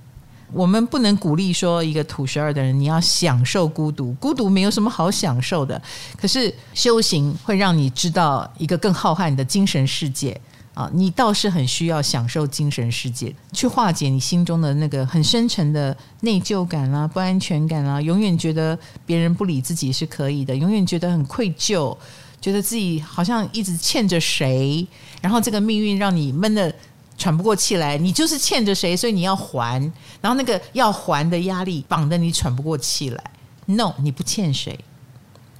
[0.50, 5.80] 我们不能鼓励说一个土十二的人你要享受孤独，孤独没有什么好享受的。
[6.16, 10.40] 可是修行会让你知道一个更浩瀚的精神世界。
[10.78, 21.96] 啊，你倒是很需要享受精神世界，去化解你心中的那个很深沉的内疚感啦、不安全感啦，永远觉得别人不理自己是可以的，永远觉得很愧疚，
[22.40, 24.86] 觉得自己好像一直欠着谁，
[25.20, 26.72] 然后这个命运让你闷得
[27.16, 29.82] 喘不过气来，你就是欠着谁，所以你要还，
[30.20, 33.24] 然后那个要还的压力绑得你喘不过气来。
[33.66, 34.78] No，你不欠谁，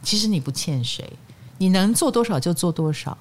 [0.00, 1.04] 其实你不欠谁，
[1.58, 3.18] 你能做多少就做多少。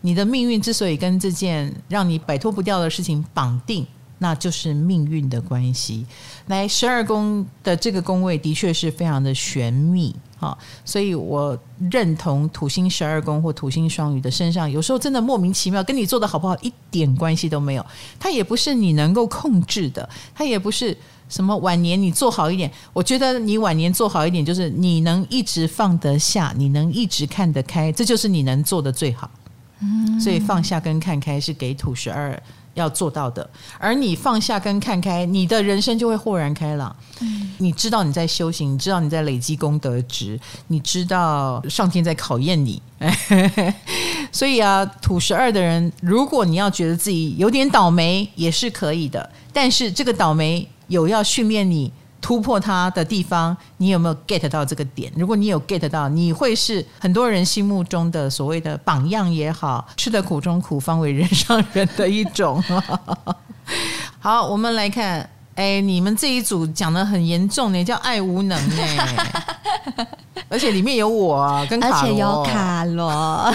[0.00, 3.86] 你的命运之所以跟这件让你摆脱不掉的事情绑定，
[4.18, 6.06] 那就是命运的关系。
[6.46, 11.58] 来，十二宫的这个宫位的确是非常的玄秘啊，所以我
[11.90, 17.84] 认同土星十二宫或土星双鱼的身上，有时候真的莫名其妙，跟你做的好不好一点关系都没有。
[18.20, 20.96] 它也不是你能够控制的，它也不是
[21.28, 22.70] 什么晚年你做好一点。
[22.92, 29.30] 我觉得你晚年做好一点，就是你能一直放得下，你能一直看得开，这就是你能做的最好。
[30.20, 32.40] 所以放下跟看开是给土十二
[32.74, 36.94] 要做到的，而你放下跟看开，你的人生就会豁然开朗。
[37.58, 40.38] 你知道你在修行，你知道你在累积功德值，
[40.68, 42.80] 你知道上天在考验你。
[44.30, 49.28] 所以啊，土十二的人，如果你要觉得自己有点倒霉，也是可以的。
[49.52, 51.92] 但是这个倒霉有要训练你。
[52.20, 55.12] 突破它的地方，你有没有 get 到这个点？
[55.16, 62.62] 如果你有 get 到，你会是很多人心目中的所谓的榜样也好，吃得苦中苦，方为人上人的一种。
[64.20, 65.28] 好，我们来看，
[65.58, 68.76] 哎，你们这一组讲的很严重呢，叫爱无能呢。
[70.48, 73.52] 而且里面有我跟卡罗，而且有卡罗，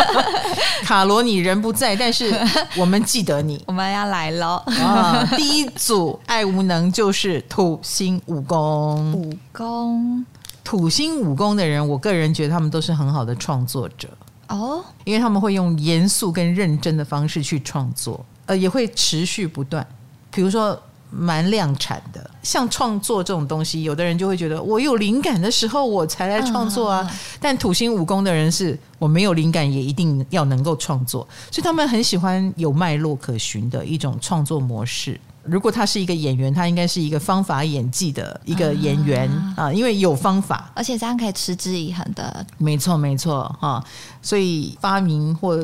[0.82, 2.34] 卡罗你人不在，但是
[2.78, 4.56] 我们记得你，我们要来喽。
[4.66, 10.24] 啊，第一组爱无能就是土星武功，武功。
[10.64, 14.08] 土星武功的人，我个人觉得他们都是很好的创作者。
[14.48, 19.86] 哦，因为他们会用严肃跟认真的方式去创作，呃，也会持续不断，
[20.30, 20.80] 比如说。
[21.10, 27.10] 蛮量产的，像创作这种东西，有的人就会觉得我有灵感的时候我才来创作啊。
[27.40, 35.20] 但土星武功的人是我没有灵感也一定要能够创作，所以他们很喜欢有脉络可循的一种创作模式。
[35.48, 42.44] 如果他是一个演员，他应该是一个方法演技的一个演员啊，啊，因为有方法，而且这样可以持之以恒的。
[42.58, 43.84] 没错，没错啊，
[44.20, 45.56] 所以发明或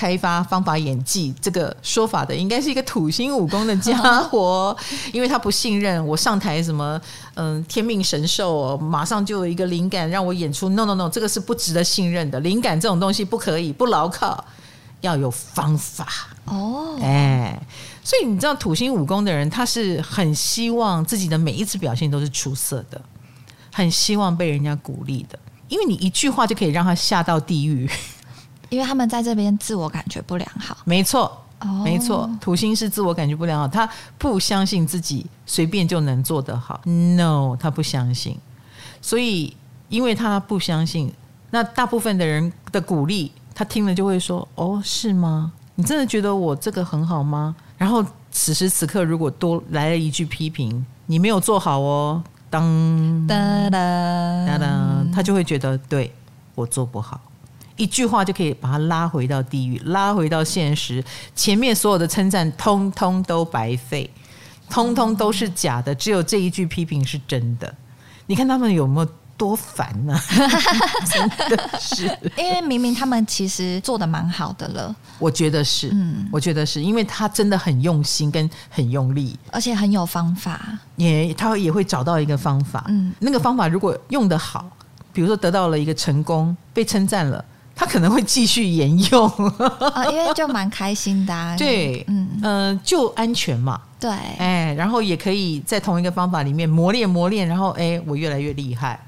[0.00, 4.74] 开发方法演技这个说法的，应该是一个土星武功的家伙，
[5.12, 6.98] 因为他不信任我上台什么，
[7.34, 10.70] 嗯，天命神兽哦，马上就有一个灵感让我演出。
[10.70, 14.42] No No No，这个是不值得信任的，灵感这种东西不可以，不牢靠，
[15.02, 16.08] 要有方法
[16.46, 16.96] 哦。
[17.02, 17.60] 哎，
[18.02, 22.98] 所以你知道土星武功的人，他是很希望自己的每一次表现都是出色的，
[23.70, 27.86] 很希望被人家鼓励的，因为你一句话就可以让他下到地狱。
[28.70, 31.30] 因为他们在这边自我感觉不良好，没错，
[31.84, 38.38] 没错，土星是自我感觉不良好，他不相信自己随便就能做得好，no，他不相信，
[39.02, 39.54] 所以
[39.88, 41.12] 因为他不相信，
[41.50, 45.52] 那大部分的人的鼓励，他听了就会说，哦，是吗？
[45.74, 47.54] 你真的觉得我这个很好吗？
[47.76, 53.34] 然后此时此刻如果多来了一句批评，你没有做好哦，当哒
[53.68, 56.14] 哒哒哒，他就会觉得对
[56.54, 57.20] 我做不好。
[57.80, 61.02] 一句话就可以把他拉回到地狱，拉回到现实。
[61.34, 64.08] 前面所有的称赞，通通都白费，
[64.68, 67.74] 通通都是假的，只有这一句批评是真的。
[68.26, 70.20] 你看他们有没有多烦呢、啊？
[71.10, 72.04] 真的是，
[72.36, 74.94] 因为明明他们其实做的蛮好的了。
[75.18, 82.84] 我觉得是，嗯，我觉得是因为他真的很用心跟很用力，而且很有方法，也他也会找到一个方法。
[82.88, 84.68] 嗯，那个方法如果用得好，
[85.14, 87.42] 比如说得到了一个成功，被称赞了。
[87.80, 89.26] 他可能会继续沿用，
[89.94, 91.56] 啊， 因为就蛮开心的，啊。
[91.56, 93.80] 对，嗯嗯，呃，就安全嘛。
[93.98, 99.00] 对，哎，然后也可以在同一个方法里面磨练磨练，然后哎，我越来越厉害。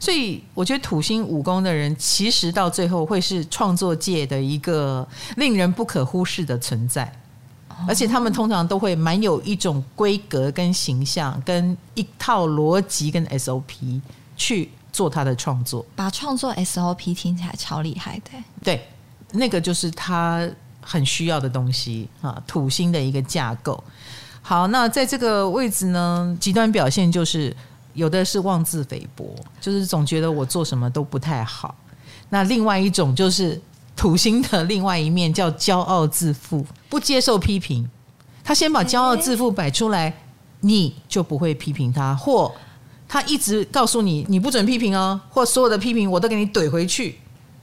[0.00, 5.06] 所以我觉得土星武功的人，其实到最后会是创作界的一个
[5.36, 7.12] 令人不可忽视的存在，
[7.86, 14.00] 而且他们通常都会蛮有一种规格跟形象，跟一套逻辑跟 SOP
[14.34, 14.70] 去。
[14.94, 18.30] 做他的创作，把创作 SOP 听起来超厉害的。
[18.62, 18.86] 对，
[19.32, 20.48] 那个就是他
[20.80, 23.82] 很需要的东西啊，土星的一个架构。
[24.40, 27.54] 好，那在这个位置呢，极端表现就是
[27.94, 31.74] 有的是妄自菲薄，就是总觉得我做什么都不太好。
[32.28, 33.60] 那另外一种就是
[33.96, 37.90] 土星的另外一面，叫骄傲自负，不接受批评。
[38.44, 40.14] 他先把骄傲自负摆出来，
[40.60, 42.54] 你就不会批评他，或。
[43.08, 47.18] 他一直告诉你，你不准批评哦，或所有的批评我都给你怼回去，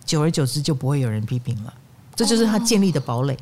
[0.05, 1.73] 久而久之就不会有人批评了。
[2.15, 3.37] 这就是他建立的堡垒。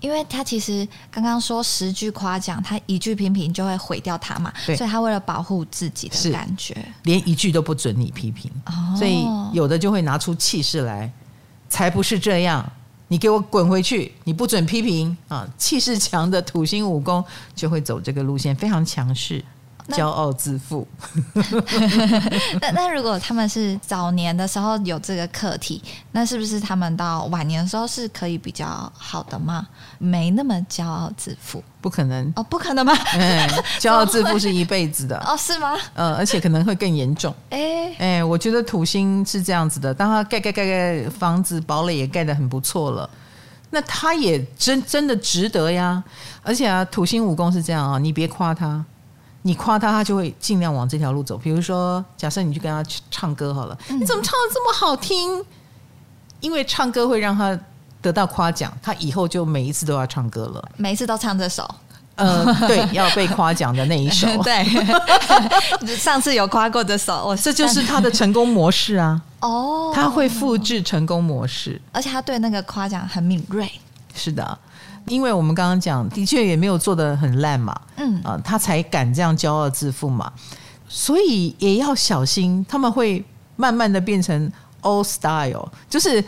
[0.00, 8.50] 因为他其实刚刚说十句夸奖，他一句批评就会毁掉他嘛，所以他为了保护自己的感觉，连一句都不准你批评。
[8.98, 11.08] 所以有的就会拿出气势来，
[11.68, 12.68] 才不是这样，
[13.06, 15.48] 你给我滚回去，你不准批评啊！
[15.56, 17.24] 气势强的土星武功
[17.54, 19.44] 就会走这个路线，非常强势。
[19.88, 20.86] 骄傲自负。
[22.60, 29.66] 那 那如果他们是早年的时候有这个课题，那是不是他们到晚年的时候是可以比较好的吗？
[29.98, 31.62] 没那么骄傲自负？
[31.80, 32.92] 不可能哦，不可能吗？
[33.18, 33.48] 嗯，
[33.80, 35.76] 骄傲自负是一辈子的哦，是吗？
[35.94, 37.34] 呃，而且可能会更严重。
[37.50, 43.08] 哎哎，我觉得土星是这样子的，当他盖盖盖盖房子，堡垒也盖得很不错了，
[43.70, 46.02] 那他也真真的值得呀。
[46.44, 48.84] 而且啊，土星武功是这样啊，你别夸他。
[49.42, 51.36] 你夸他，他就会尽量往这条路走。
[51.36, 55.44] 比如说，假设你去跟他唱歌好了，嗯、你怎么唱的这么好听？
[56.40, 57.58] 因为唱歌会让他
[58.00, 60.68] 得到夸奖，他以后就每一次都要唱歌了。
[60.76, 61.68] 每一次都唱这首，
[62.16, 64.26] 呃， 对，要被夸奖的那一首。
[64.42, 69.20] 对，上次有夸过这首，我这就是他的成功模式啊。
[69.40, 73.70] 哦，他会复制成功模式，而且他对那个夸奖很敏锐。
[74.14, 74.58] 是的。
[75.06, 80.32] 因为我们刚刚讲，的确也没有做的很烂嘛，嗯啊，他才敢这样骄傲自负嘛，
[80.88, 83.24] 所以也要小心，他们会
[83.56, 84.50] 慢慢的变成
[84.82, 86.24] old style，就是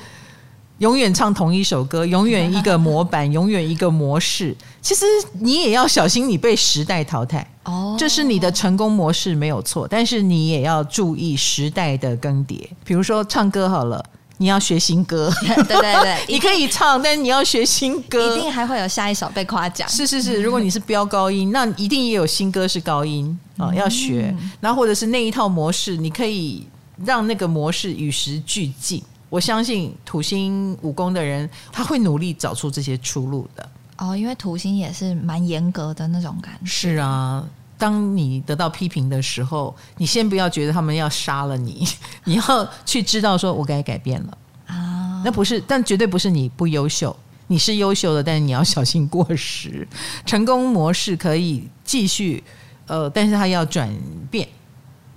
[0.79, 4.57] 永远唱同一首歌，永远一个模板， 永远一个模式。
[4.83, 5.05] 其实
[5.41, 12.69] 你也要小心，你被时代淘汰哦，这是你的成功模式没有错，但是你也要注意时代的更迭。
[12.85, 14.05] 比如说唱歌好了。
[14.45, 19.89] 你要学新歌， 对对对， 你可以唱，但是你要学新歌，一定还会有下一首被夸奖。
[19.89, 24.37] 是是是，如果你是飙高音，那一定也有新歌是高音啊，要学。
[24.61, 26.69] 然后或者是那一套模式，你可以
[27.07, 29.03] 让那个模式与时俱进。
[29.31, 33.67] 我相信土星武功的人，他会努力找出这些出路的。
[33.97, 36.67] 哦，因为土星也是蛮严格的那种感觉。
[36.67, 37.43] 是啊。
[37.77, 41.87] 当你得到批评的时候，你先不要觉得他们要杀了你，
[42.25, 45.23] 你要去知道说，我该改变了啊。
[45.25, 47.15] 那不是，但绝对不是你不优秀，
[47.48, 49.87] 你是优秀的，但是你要小心过时。
[50.25, 52.42] 成功模式可以继续，
[52.87, 53.90] 呃，但是它要转
[54.31, 54.48] 变。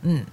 [0.03, 0.23] 嗯，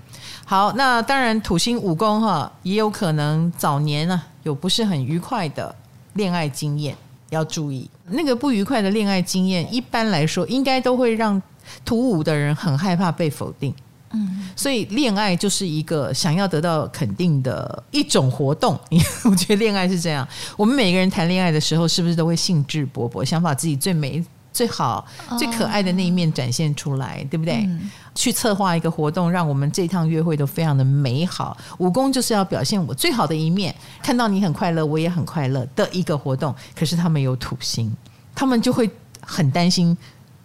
[0.45, 5.75] 好，那当然土星五宫哈，也有可能早年啊有不是很愉快的
[6.13, 6.97] 恋爱经验，
[7.31, 11.41] 要注意那个不愉快的恋爱经验，一般来说应该都会让
[11.85, 13.75] 土五的人很害怕被否定。
[14.11, 18.79] 嗯，所以恋爱就是一个想要得到肯定的一种活动。
[19.25, 20.27] 我觉得恋爱是这样，
[20.57, 25.05] 我们每个人谈恋爱的时候，是不是都会兴致勃勃，想把自己最美、最好、
[25.37, 27.65] 最可爱的那一面展现出来，哦、对不对？
[27.67, 31.57] 嗯、去策划一个活动，让我们这趟约会都非常的美好。
[31.79, 36.55] 武功就是要表现我最好的一面，看到你很快乐，我也很快乐的一个活动。
[36.77, 37.95] 可是他们有土星，
[38.35, 38.89] 他们就会
[39.21, 39.97] 很担心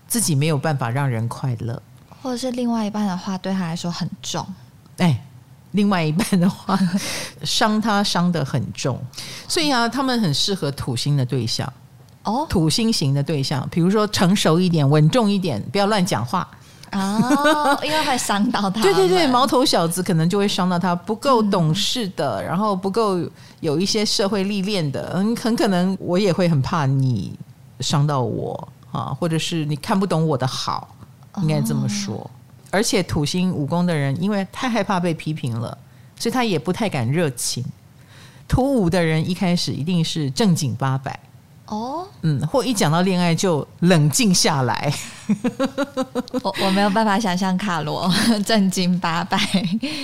[0.08, 1.82] 自己没有办法让人快乐。
[2.22, 4.46] 或者是另外一半的话，对他来说很重。
[4.98, 5.24] 哎，
[5.72, 6.78] 另外一半的话，
[7.44, 9.00] 伤他伤得很重。
[9.48, 11.72] 所以啊，他们很适合土星的对象
[12.24, 16.46] 哦，土星型的对象，比如说成熟一点、稳重一点，不要乱讲话
[16.92, 18.82] 哦，因为会伤到他。
[18.82, 23.20] 对对对，毛头小子可能就会伤到他，不够懂事的，嗯、然后不够
[23.60, 27.38] 有一些社会历练的，嗯，很可能我也会很怕你
[27.80, 30.96] 伤到我啊，或者是你看不懂我的好。
[31.44, 32.30] 应该这么说，
[32.70, 35.78] 而且土星武功的人，因为太害怕被批评了，
[36.18, 37.64] 所以他也不太敢热情。
[38.46, 41.18] 土五的人一开始一定是正经八百
[41.70, 44.94] 哦，嗯，或一讲到恋爱就冷静下来。
[46.42, 48.12] 我我没有办法想象卡罗
[48.46, 49.38] 正经八百，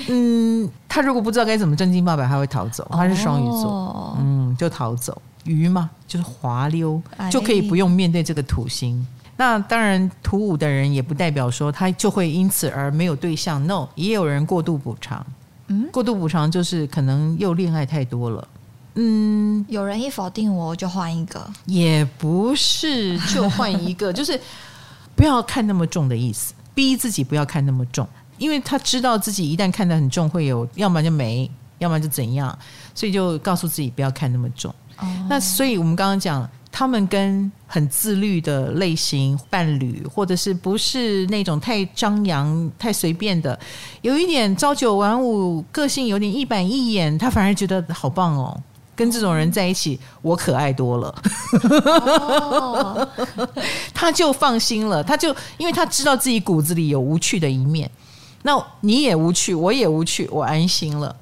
[0.08, 2.88] 嗯，他如果不知道该怎么正经八百，他会逃走。
[2.92, 5.20] 他是双鱼座，嗯，就逃走。
[5.44, 7.02] 鱼嘛，就是滑溜，
[7.32, 9.06] 就可以不用面对这个土星。
[9.38, 13.66] 那当然，土五的人也不代表说他就会因此而没有对象。
[13.68, 15.26] No，也有人过度补偿。
[15.68, 18.48] 嗯，过度补偿就是可能又恋爱太多了。
[18.96, 21.46] 嗯，有人一否定我，我就换一个。
[21.66, 24.40] 也不是就换一个， 就是
[25.16, 32.58] 不要看那么重的意思，逼自己不要看那么重，因为他知道自己一旦看得很重，会有要么就没，要么就怎样，
[32.94, 34.74] 所以就告诉自己不要看那么重。
[34.98, 36.50] 哦，那所以我们刚刚讲。
[36.78, 43.58] 他们跟很自律的类型伴侣，或者是不是那种太张扬、太随便的，
[44.02, 48.62] 有一点朝九晚五，个性有点一板一眼，他反而觉得好棒哦。
[48.96, 51.14] 跟这种人在一起，我可爱多了，
[51.64, 53.08] 哦、
[53.94, 55.04] 他就放心了。
[55.04, 57.90] 他就因为他知道自己骨子里有无趣的一面，
[58.44, 61.16] 那你也无趣，我也无趣，我安心了。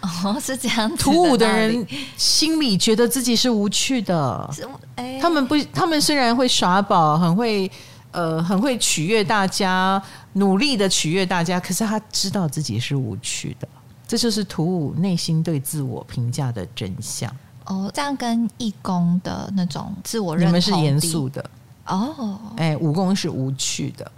[0.00, 0.96] 哦，是这样子。
[0.96, 4.50] 土五的人心里觉得自己是无趣的，
[4.96, 7.70] 哎、他们不，他们虽然会耍宝，很会，
[8.10, 10.02] 呃，很会取悦大家，
[10.32, 13.68] 努力的取悦大家，可是他知道自己是无趣的，
[14.08, 17.30] 这就是土五内心对自我评价的真相。
[17.66, 21.44] 哦，这样跟义工的那种自我认同，你们是严肃的
[21.86, 24.10] 哦，哎，武功是无趣的。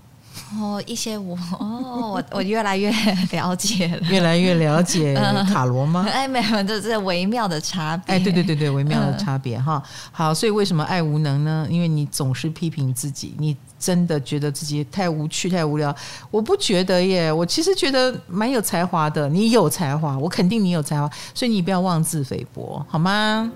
[0.58, 2.90] 哦，一些我 哦，我我越来越
[3.32, 5.14] 了解了，越来越了解
[5.52, 6.06] 卡罗吗？
[6.10, 8.14] 哎，没有，这是微妙的差别。
[8.14, 9.82] 哎，对对对对，微妙的差别哈。
[10.10, 11.66] 好，所以为什么爱无能呢？
[11.70, 15.94] 因为你总是批评自己，你真的觉得自己太无趣、太无聊。
[16.30, 19.28] 我不觉得耶，我其实觉得蛮有才华的。
[19.28, 23.50] 你有才华，我肯定你有才华，所以你不要妄自菲薄，好吗？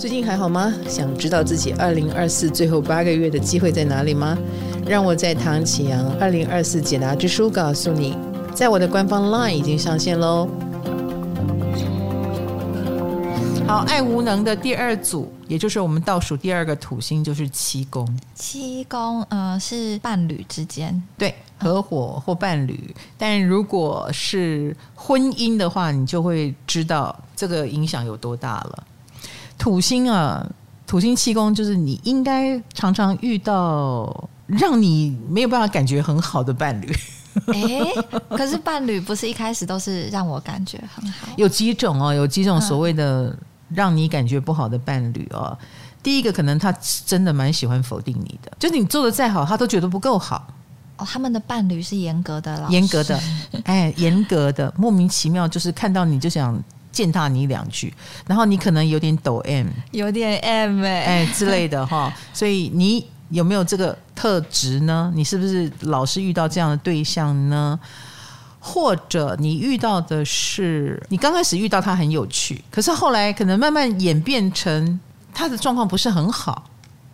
[0.00, 0.72] 最近还好吗？
[0.88, 4.34] 想知道自己二零二四最后八个月的机会在哪里吗？
[4.86, 8.16] 让我在唐启阳二零二四解答之书告诉你，
[8.54, 10.48] 在我的官方 LINE 已经上线喽。
[13.68, 18.08] 好，爱无能的第二组，也就是我们倒数第二个土星，就是七宫。
[18.34, 22.96] 七宫，呃，是伴侣之间，对，合伙或伴侣。
[23.18, 28.84] 但如果是婚姻的话，你就会知道这个影响有多大了。
[29.60, 30.44] 土星啊，
[30.86, 36.90] 土星气功就是你应该常常遇到让你没有办法感觉很好的伴侣。
[37.52, 37.56] 哎，
[38.30, 41.28] 可是伴侣不是一开始都是让我感觉很好？
[41.36, 43.36] 有几种哦，有几种所谓的
[43.68, 45.56] 让你感觉不好的伴侣哦。
[46.02, 50.46] 第一个可能他真的蛮喜欢否定你的，就是你做的再好，他都觉得不够好。
[50.96, 53.20] 哦，他们的伴侣是严格的，严格的，
[53.64, 56.58] 哎，严格的，莫名其妙，就是看到你就想。
[56.92, 57.92] 践踏你两句，
[58.26, 65.12] 然后你可能有点抖 M，有点 M 哎、欸、哎之类的哈，所以你有没有这个特质呢？
[65.14, 67.78] 你是不是老是遇到这样的对象呢？
[68.62, 75.00] 或者你遇到的是你刚开始遇到他很有趣，可是后来可能慢慢演变成
[75.32, 76.64] 他的状况不是很好，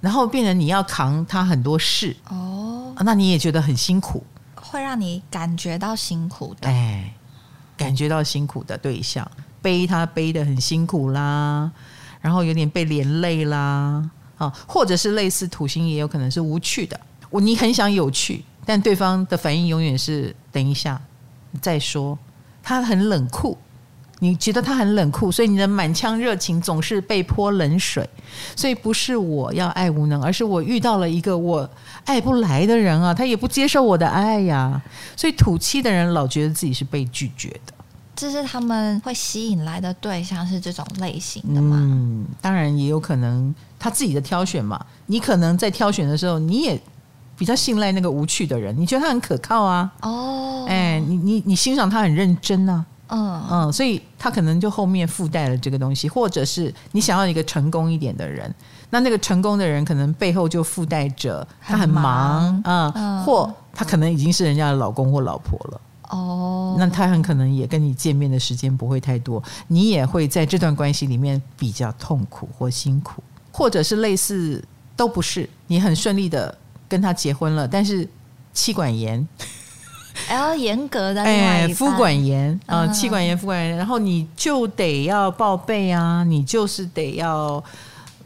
[0.00, 2.16] 然后变成你要扛他很多事。
[2.28, 4.24] 哦，那你也觉得很辛苦，
[4.56, 7.14] 会让你感觉到辛苦的，哎，
[7.76, 9.30] 感觉到辛苦的对象。
[9.66, 11.68] 背他背得很辛苦啦，
[12.20, 14.08] 然后有点被连累啦，
[14.38, 17.00] 啊，或者是类似土星，也有可能是无趣的。
[17.30, 21.02] 我你很想有趣，但对方的反应永远是等一下
[21.60, 22.16] 再说。
[22.62, 23.58] 他很冷酷，
[24.20, 28.08] 你觉得他很冷酷，所以你的满腔热情总是被泼冷水。
[28.54, 31.68] 所以不是我要爱无能，而是我遇到了一个我
[32.04, 34.80] 爱不来的人啊，他也不接受我的爱呀。
[35.16, 37.74] 所以土气的人老觉得自己是被拒绝的。
[38.16, 41.76] 这是他们会吸引来的对象是这种类型的吗？
[41.78, 44.84] 嗯，当然也有可能他自己的挑选嘛。
[45.06, 46.80] 你可能在挑选的时候，你也
[47.36, 49.92] 比较信赖那个无趣的人，你觉得他很可靠啊。
[50.00, 52.84] 哦，哎，你你你欣赏他很认真啊。
[53.08, 58.52] 嗯嗯，所以他可能就后面附带了这个东西，或者是你想要一个成功一点的人，
[58.90, 65.80] 那那个成功的人可能背后就附带着他很忙啊，嗯，或他可能已经是人家的老公或老婆了。
[66.08, 74.62] 哦，那他很可能也跟你见面的时间不会太多，你也会在这段关系里面比较痛苦或辛苦，或者是类似
[74.94, 76.56] 都不是，你很顺利的
[76.88, 78.08] 跟他结婚了，但是
[78.52, 79.26] 妻管严，
[80.14, 87.62] 还要严格的哎，夫管严啊，妻管严，夫管严，然后你就得要报备啊，你就是得要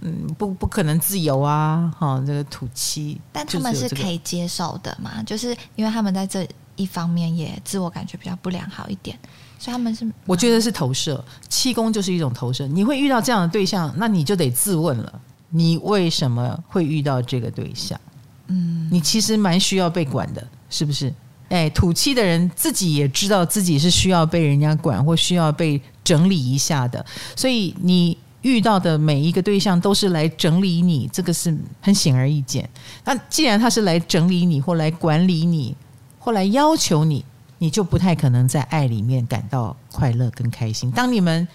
[0.02, 6.46] 嗯，不不可能自由啊，哈、哦，这个土妻，但他们是可以接受的嘛，就是因为他们在这。
[6.80, 9.18] 一方面也自我感觉比较不良好一点，
[9.58, 12.66] 所以他们是我觉得是投射，气功就是一种投射。
[12.66, 15.20] 你会遇到这样的对象，那你就得自问了：
[15.50, 18.00] 你为什么会遇到这个对象？
[18.46, 21.12] 嗯，你其实蛮需要被管的，是不是？
[21.50, 27.04] 哎，土气的人自己也知道自己是需要被人家管或需要被整理一下的，
[27.34, 32.68] 所以你遇到的每一个对象都是来整理你，这个是很显而易见。
[33.04, 35.76] 那既然他是来整理你或来管理你，
[36.22, 37.24] 后来要求你，
[37.58, 40.90] 你就不太可能在爱里面感到快乐跟开心。
[40.90, 41.48] 当你们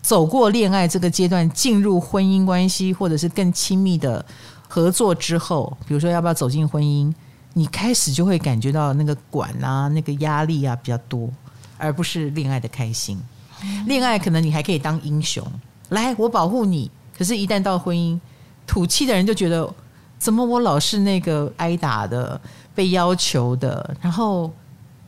[0.00, 4.24] 走过恋爱这个阶段，进入婚姻关系或者是更亲密的
[4.66, 7.12] 合作之后，比如说要不要走进婚姻，
[7.52, 11.28] 你开始就会感觉到那个管啊、那个压力啊比较多，
[11.76, 13.20] 而不是恋爱的开心。
[13.86, 15.46] 恋爱可能你还可以当英雄，
[15.90, 16.90] 来我保护你。
[17.16, 18.18] 可是，一旦到婚姻，
[18.66, 19.74] 吐气的人就觉得，
[20.18, 22.40] 怎么我老是那个挨打的？
[22.76, 24.52] 被要求的，然后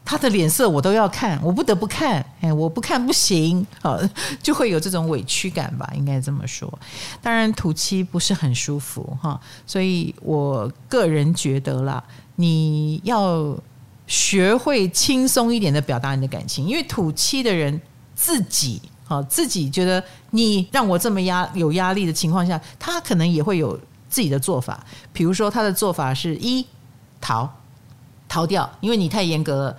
[0.05, 4.01] 他的脸色我都要看，我不得不看，哎，我不看不行，好，
[4.43, 6.79] 就会有这种委屈感吧，应该这么说。
[7.21, 12.03] 当然，土七不是很舒服哈，所以我个人觉得啦，
[12.37, 13.55] 你要
[14.07, 17.79] 学会轻松一点的表达你的感情，因为土七的人
[18.15, 26.65] 自己啊，自己觉得你让我这么压有压力的情况下，他可能也会有自己的做法，比如说他的做法是一
[27.21, 27.47] 逃。
[28.29, 29.77] 逃掉，因为你太严格了，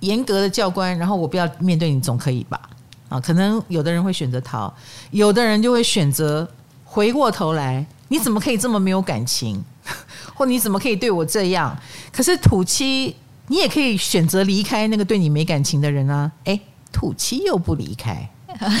[0.00, 2.60] 严格的教官，然后我不要面对你，总可以吧？
[3.08, 4.72] 啊，可能有的人会选择逃，
[5.10, 6.48] 有的人就会选择
[6.84, 9.64] 回过头来，你怎么可以这么没有感情？
[10.34, 11.76] 或你怎么可以对我这样？
[12.12, 13.16] 可是土七，
[13.48, 16.30] 你也可以选择离开那个对你没感情的人啊！
[16.44, 16.60] 诶，
[16.92, 18.30] 土七又不离开，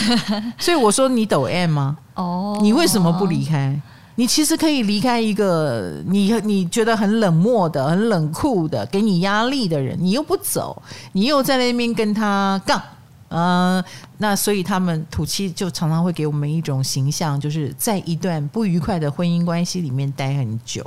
[0.58, 1.98] 所以我说你抖 M 吗？
[2.14, 3.80] 哦，你为什么不离开？
[4.20, 12.82] 你其实可以离开一个你你觉得很冷漠的、很冷酷的、给你压力的人，你又不走，你又在那边跟他杠，
[13.28, 13.82] 呃，
[14.18, 20.84] 那所以他们土七就常常会给我们一种形象，就是在一段不愉快的婚姻关系里面待很久，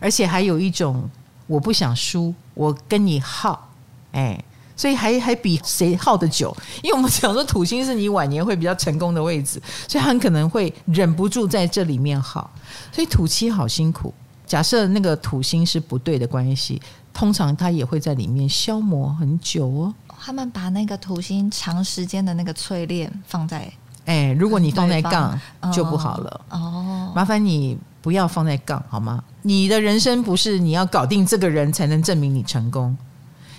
[0.00, 1.08] 而且还有一种
[1.46, 3.68] 我不想输，我跟你耗，
[4.10, 4.42] 哎。
[4.80, 12.50] 所以还还比谁耗得久，因为我们讲说土星是你晚年会比较成功的位置， 所以很可能会忍不住在这里面耗。
[12.90, 14.14] 所以土七好辛苦。
[14.46, 16.80] 假设那个土星是不对的关系，
[17.12, 19.94] 通常他也会在里面消磨很久哦。
[20.18, 23.70] 他们把那个土星长时间的那个淬炼放在，
[24.06, 25.38] 哎，如果你放在杠
[25.70, 27.12] 就不好了哦。
[27.14, 29.22] 麻烦你不要放在杠好吗？
[29.42, 32.96] 你的人生不是你要搞定这个人才能证明你成功。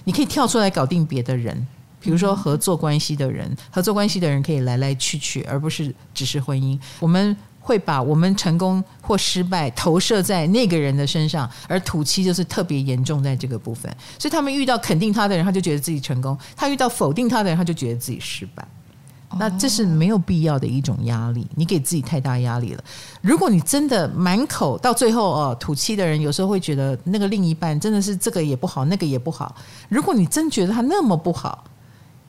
[0.03, 1.67] 你可以跳出来搞定别的人，
[1.99, 6.79] 比如说合作关系的人，合作关系的人可以来来去去，而不是只是婚姻。
[6.99, 13.95] 我们会把我们成功或失败投射在那个人的身上，而土气就是特别严重在这个部分。
[14.17, 18.67] 所以他们遇到肯定他的人，他就觉得自己成功；他遇到否定他的人，他就觉得自己失败。
[19.37, 22.83] 那这是没有必要的一种压力，你给自己太大压力了。
[23.21, 29.55] 如果你真的满口到最后哦，吐气的人有时候会觉得那个另一半真的是这个也不好，那个也不好。
[29.89, 31.63] 如果你真觉得他那么不好，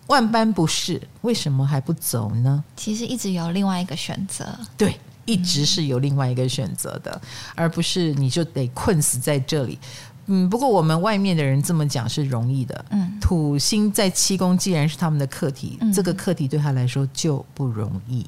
[0.09, 2.63] 万般不是，为什么还不走呢？
[2.77, 4.47] 其实一直有另外一个选择，
[4.77, 7.21] 对，一直是有另外一个选择的，
[7.55, 9.79] 而不是你就得困死在这里。
[10.27, 12.85] 嗯，不过我们外面的人这么讲是容易的。
[12.91, 18.25] 嗯，土星在七宫，既然是他们的课题，嗯、这个课题对他来说就不容易。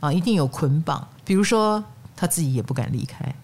[0.00, 1.06] 啊，一定有捆绑。
[1.24, 1.82] 比如说
[2.16, 3.34] 他自己也不敢离开，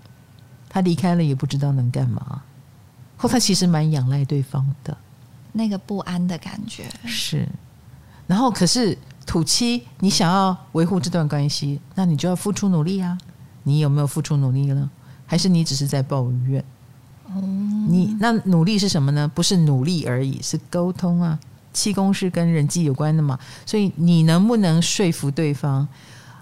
[0.68, 2.43] 他离开了也不知道能干嘛，
[3.16, 4.97] 或他其实蛮仰赖对方的，
[5.53, 7.49] 那个不安的感觉是。
[8.27, 13.16] 然后可是土七，你想要维护这段关系，那你就要付出努力啊。
[13.62, 14.91] 你有没有付出努力呢？
[15.27, 16.64] 还是你只是在抱怨？
[17.35, 19.31] 嗯，你那努力是什么呢？
[19.35, 21.39] 不是努力而已，是沟通啊。
[21.72, 25.87] 气功是跟人际有关的嘛，所以你能不能说服对方？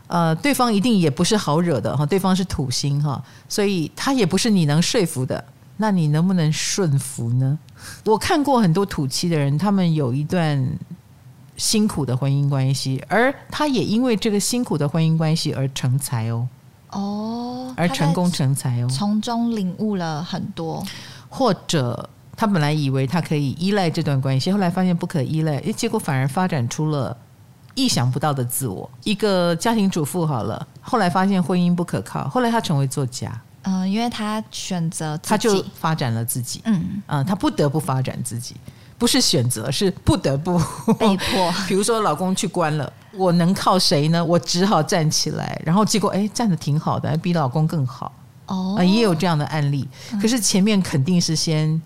[0.06, 5.44] 呃，对方一定也不是好惹的哈，对方是土星哈，所以他也不是你能说服的。
[5.76, 7.58] 那你能不能顺服呢？
[8.06, 10.66] 我看过很多土气的人，他们有一段
[11.58, 16.48] 辛苦的婚姻关系，而他也因为这个辛苦的婚姻关系而成才哦。
[16.90, 20.84] 哦，而成功成才哦，从中领悟了很多，
[21.28, 22.08] 或者。
[22.40, 27.16] 他本来以为他可以依赖这段关系，后来发现不可依赖，诶，结果反而发展出了
[27.74, 28.88] 意想不到的自我。
[29.02, 33.28] 一个家庭主妇好了，后来发现婚姻不可靠，后来他成为作家。
[33.62, 36.60] 嗯，因为他选择，他就发展了自己。
[36.64, 38.54] 嗯嗯，他不得不发展自己，
[38.98, 40.58] 不是选择，是不得不
[40.98, 41.54] 被迫。
[41.66, 44.22] 比如说，老公去关了，我能靠谁呢？
[44.22, 48.12] 我只好站起来，然后结果哎，站的挺好的，比老公更好。
[48.46, 49.88] 哦，也有这样的案例。
[50.20, 51.80] 可是前面肯定是先。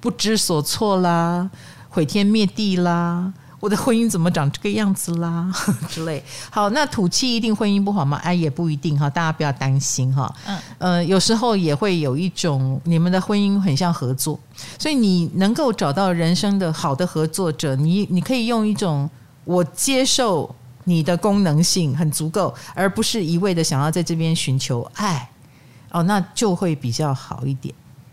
[0.00, 1.48] 不知所措啦，
[1.88, 3.32] 毁天灭地啦，
[3.62, 5.48] 我的婚姻怎么长这个样子啦
[5.88, 6.20] 之类。
[6.50, 8.16] 好，那土气一定婚姻不好吗？
[8.24, 10.34] 哎，也不一定哈，大家不要担心哈。
[10.46, 14.36] 嗯，呃，有时候也会有一种你们的婚姻很像合作，
[14.80, 19.08] 所以你能够找到人生的好的合作者，你你可以用一种
[19.44, 20.52] 我接受
[20.82, 25.30] 你的功能性很足够，而不是一味的想要在这边寻求爱
[25.92, 27.72] 哦，那就会比较好一点。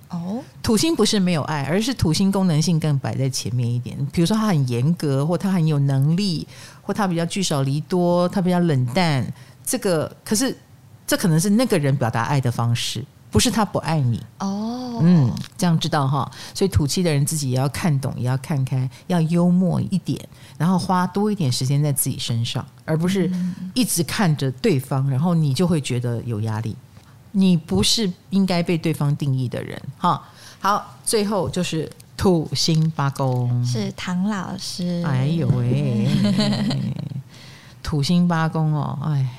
[0.09, 3.95] 哦，土星不是没有爱，而是土星功能性更摆在前面一点。
[4.11, 6.47] 比如说，他很严格，或他很有能力，
[6.81, 9.25] 或他比较聚少离多，他比较冷淡。
[9.63, 10.57] 这个可是，
[11.05, 14.19] 这可能是那个人表达爱的方式，不是他不爱你。
[14.39, 16.29] 哦，嗯，这样知道哈。
[16.55, 20.19] 所以土气的人自己也要看懂，也要看开，要幽默一点，
[20.57, 23.31] 然后花多一点时间在自己身上，而不是
[23.75, 26.75] 一直看着对方，然后你就会觉得有压力。
[27.31, 30.21] 你不是应该被对方定义的人，哈。
[30.61, 35.03] 好，最后就是土星八宫，是唐老师。
[35.05, 36.07] 哎呦喂，
[37.81, 39.29] 土星八宫哦，哎，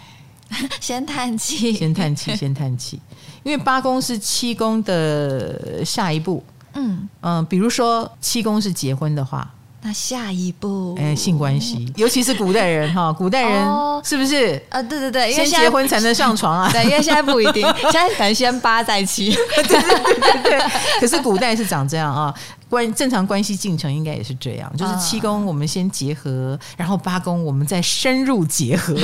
[0.81, 2.99] 先叹气，先叹气， 先叹气，
[3.43, 6.43] 因为八宫是七宫的下一步。
[6.73, 9.53] 嗯嗯，比如说七宫是结婚的话。
[9.83, 13.67] 那下一步，哎，性关系，尤其是古代人哈，古代人
[14.05, 14.57] 是不是？
[14.69, 16.71] 啊、哦，对对对，先结婚才能 上床啊。
[16.71, 19.31] 对，因为现在不一定， 现在可能先八再七。
[19.57, 20.61] 对对对对。
[21.01, 22.35] 可是古代是长这样啊，
[22.69, 28.95] 关正常关系进程应该也是这样，就是七宫我们先结合，然后八宫我们再深入结合。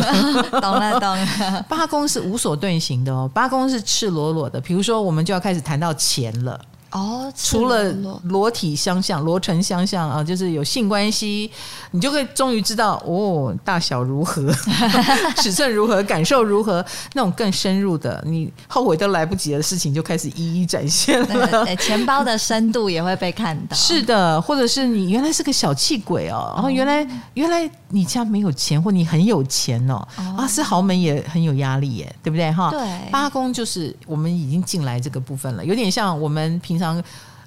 [0.61, 1.65] 懂了懂了。
[1.67, 4.61] 八宫是无所遁形的哦，八宫是赤裸裸的。
[4.61, 6.61] 比如说，我们就要开始谈到钱了。
[6.97, 7.93] 哦，除了
[8.25, 11.51] 裸体相向、罗成相向啊，就是有性关系，
[11.91, 14.51] 你就会终于知道哦，大小如何，
[15.37, 16.83] 尺寸如何，感受如何，
[17.13, 21.67] 那种更深入的，你后悔都来不及的事情就开始一一展现了。
[21.77, 32.71] 钱包的深度也会被看到，是的，或者是你原来是个小气鬼哦，然后原来原来你家没有钱，或你很有钱哦，啊，是豪门也很有压力耶，对不对哈？
[32.71, 32.81] 对，
[33.11, 36.86] 八宫就是我们已经进来这个部分了，有点像我们平常。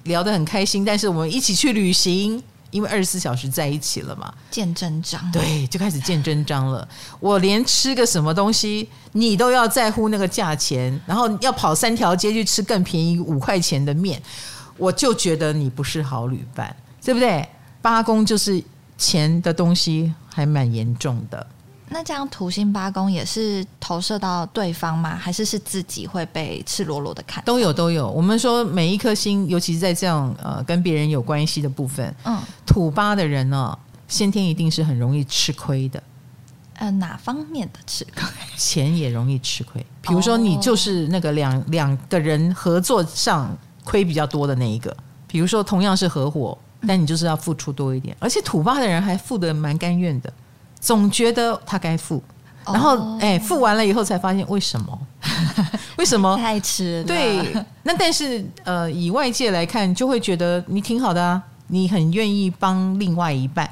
[0.04, 5.20] 聊得很开心，但是我们一起去旅行，因为二十四小时在一起了嘛，见真章。
[5.30, 6.88] 对，就开始见真章了。
[7.20, 14.20] 我连吃个什么东西，你都要在乎那个价钱，然后要跑三条街去吃更便宜五块钱的面，
[14.76, 16.74] 我就觉得你不是好旅伴，
[17.04, 17.46] 对不对？
[17.82, 18.62] 八公就是
[18.96, 21.46] 钱的东西还蛮严重的。
[21.92, 25.16] 那这样土星八宫也是投射到对方吗？
[25.16, 27.42] 还是是自己会被赤裸裸的看？
[27.44, 28.08] 都有都有。
[28.08, 36.00] 我们说每一颗星，尤其是在这样呃跟别人有关系的部分，嗯，土八的人呢、哦，先天一定是很容易吃亏的。
[36.74, 38.24] 呃，哪方面的吃亏？
[38.56, 39.84] 钱也容易吃亏。
[40.00, 44.96] 比如说你就是那个两两个人合作上亏比较多的那一个。
[45.26, 50.32] 比如说同样是合伙，但你就是要付出多一点，而且土八的人还付得蛮甘愿的。
[50.80, 52.22] 总觉得他该付，
[52.64, 54.98] 然后哎，付完了以后才发现为什么？
[55.98, 56.36] 为什么？
[56.40, 57.04] 太迟了。
[57.04, 63.68] 对，那但是呃，以外界来看，就会觉得你挺好的啊，你很愿意帮另外一半，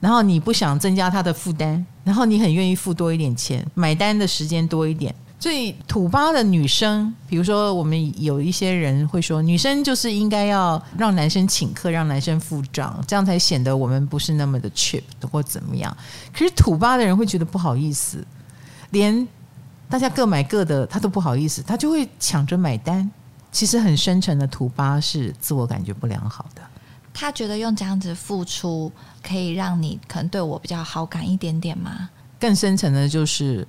[0.00, 5.14] 然后你不想增加他的负担，然后你很愿意付多一点钱，买单的时间多一点。
[5.44, 15.94] 所以土巴的女生，比如说我们有一些人会说，女生就是应该要让男生请客，让男生付账，这样才显得我们不是那么的 cheap 或怎么样。
[16.32, 18.26] 可是土巴的人会觉得不好意思，
[18.88, 19.28] 连
[19.86, 23.10] 大家各买各的，他都不好意思，他就会抢着买单。
[23.52, 26.62] 其实很深沉的土巴是自我感觉不良好的，
[27.12, 28.90] 他觉得用这样子付出
[29.22, 32.08] 可以让你可能对我比较好感一点点吗？
[32.40, 33.68] 更深层的就是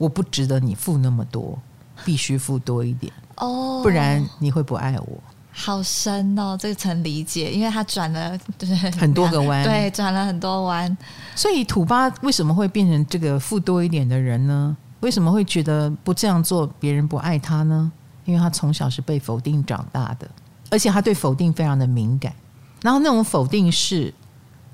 [0.00, 1.58] 我不值得你付那么多，
[2.06, 5.22] 必须付多一点哦，不然你会不爱我。
[5.52, 10.96] 好深哦，这个层理解，因为他转了对很多个弯，对，转了很多弯，
[11.36, 14.74] 所以土巴为什么会变成这个付多一点的人呢？
[15.00, 17.92] 为什么会觉得不这样做别人不爱他呢？
[18.24, 20.26] 因为他从小是被否定长大的，
[20.70, 22.32] 而且他对否定非常的敏感。
[22.80, 24.14] 然后那种否定是，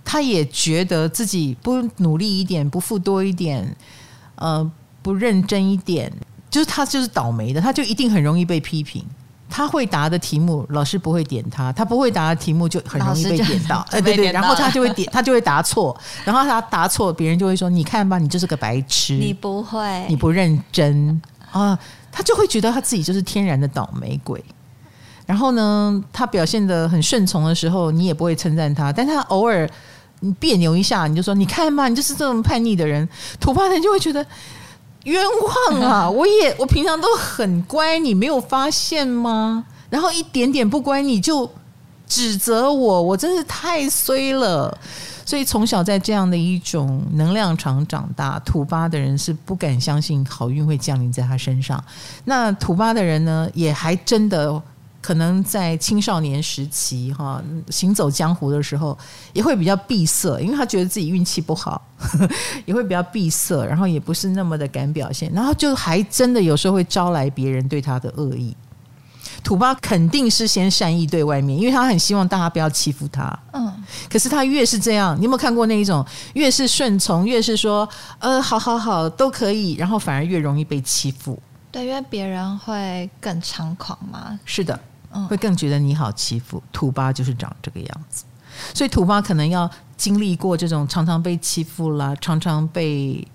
[0.04, 3.76] 他也觉得自己不努力一点，不付多一点，
[4.36, 4.70] 呃，
[5.06, 6.12] 不认真一点，
[6.50, 9.04] 就是他就是倒霉的，他就一定很容易被批评。
[9.48, 13.86] 他会答的题目，老师不会点他；他不会答的题目，就很容易被点到。
[13.92, 15.96] 哎，对对，然后他就会点，他就会答错。
[16.24, 21.78] 然后他答错，别人就会说：“你看吧，你就是个白痴，你不会，你不认真啊。”
[22.10, 24.44] 他就会觉得他自己就是天然的倒霉鬼，
[25.24, 29.68] 然后呢，他表现的很顺从的时候，你也不会称赞他，但他偶尔
[30.20, 34.26] 你别扭一下，你就说你看吧，你就是这种叛逆的人，土八人就会觉得
[35.06, 35.24] 冤
[35.70, 36.08] 枉啊！
[36.10, 39.64] 我也我平常都很乖，你没有发现吗？
[39.90, 41.50] 然后一点点不乖你就
[42.06, 44.76] 指责我，我真是太衰了。
[45.24, 51.82] 所以从小在这样的一种能量场长大，土巴的人是不敢相信好运会降临在他身上。
[52.24, 54.62] 那土巴的人呢，也还真的
[55.06, 57.40] 可能在青少年时期哈，
[57.70, 58.98] 行走江湖的时候
[59.32, 61.80] 也会比较闭塞，因为他觉得自己运气不好，
[62.66, 68.56] 也会比较闭塞，然后也不是那么的敢表现，然后就还真的有时候会招来别人对他的恶意。
[69.44, 73.38] 土巴肯定是先善意对外面，因为他很希望大家不要欺负他。
[73.52, 73.72] 嗯，
[74.10, 76.04] 可是他越是这样，你有没有看过那一种，
[76.34, 77.88] 越是顺从，越是说
[78.18, 81.40] 呃，好好好都可以，然后反而越容易被欺负。
[81.70, 84.38] 对，因为别人会更猖狂嘛。
[84.46, 84.80] 是的，
[85.28, 86.62] 会更觉得你好欺负。
[86.72, 88.24] 土八就是长这个样子，
[88.74, 93.26] 所以土八可能要经历过这种常常被欺负啦，常常被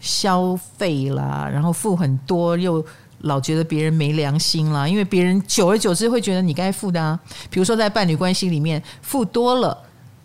[0.00, 2.84] 消费啦，然后付很多又。
[3.22, 7.18] 老觉得别人没良心啦，因为别人久而久之会觉得你该付的啊。
[7.50, 9.76] 比如说在伴侣关系里面付多了，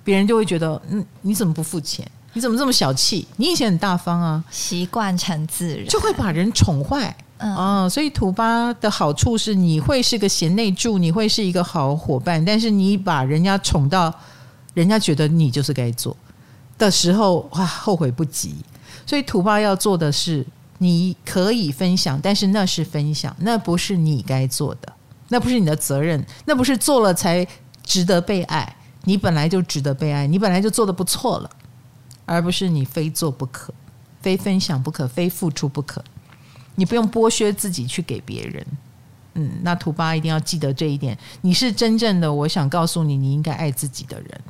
[0.03, 2.07] 别人就会觉得嗯，你怎么不付钱？
[2.33, 3.27] 你怎么这么小气？
[3.37, 7.17] 你以前很大方啊，习惯成自然，就会把人宠坏。
[7.43, 14.13] 哦，所以土巴的好处是你会是个贤内助，你会是一个好伙伴，但是你把人家宠到
[14.73, 16.15] 人家觉得你就是该做
[16.77, 18.55] 的时候，哇，后悔不及。
[19.05, 20.45] 所以土巴要做的是。
[20.79, 24.91] 你可以分享，但是那是分享，那不是你该做的，
[25.29, 27.47] 那不是你的责任，那不是做了才
[27.83, 28.75] 值得被爱。
[29.05, 31.49] 你本来就值得被爱，你本来就做得不错了，
[32.25, 33.73] 而不是你非做不可，
[34.19, 36.03] 非分享不可，非付出不可。
[36.75, 38.65] 你不用剥削自己去给别人。
[39.35, 41.17] 嗯，那土八一定要记得这一点。
[41.41, 44.41] 你是真正的，我想告诉你，你应该爱自己的人。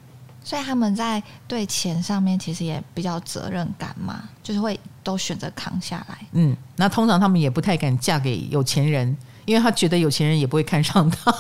[0.43, 6.17] 所以他们在对钱上面其实也比较责任感嘛，就是会都选择扛下来。
[6.33, 9.15] 嗯，那通常他们也不太敢嫁给有钱人，
[9.45, 11.31] 因为他觉得有钱人也不会看上他。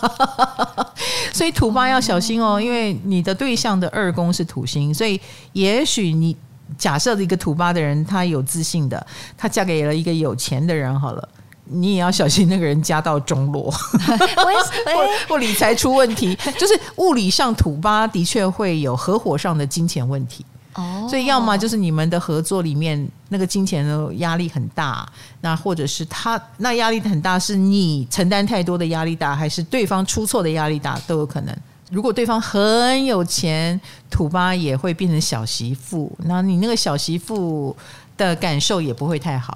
[1.33, 5.19] 所以土八要小心哦，因为你的对象的二宫是土星，所以
[5.51, 6.33] 也许你
[6.77, 9.05] 假设的一个土巴的人，他有自信的，
[9.37, 11.29] 他嫁给了一个有钱的人，好了。
[11.65, 13.71] 你也要小心那个人家道中落，
[14.35, 25.07] 或或理财出问题，就是物理上土巴的确会有合伙上的金钱问题哦，所以要么就是你们的合作里面那个金钱的压力很大，
[25.39, 31.57] 那或者是他那压力很大，是你承担太多的压力大，还是对方出错的压力大都有可能。
[31.93, 33.79] 如果对方很有钱，
[34.09, 37.75] 土巴也会变成小媳妇，那你那个小媳妇
[38.17, 39.55] 的感受也不会太好。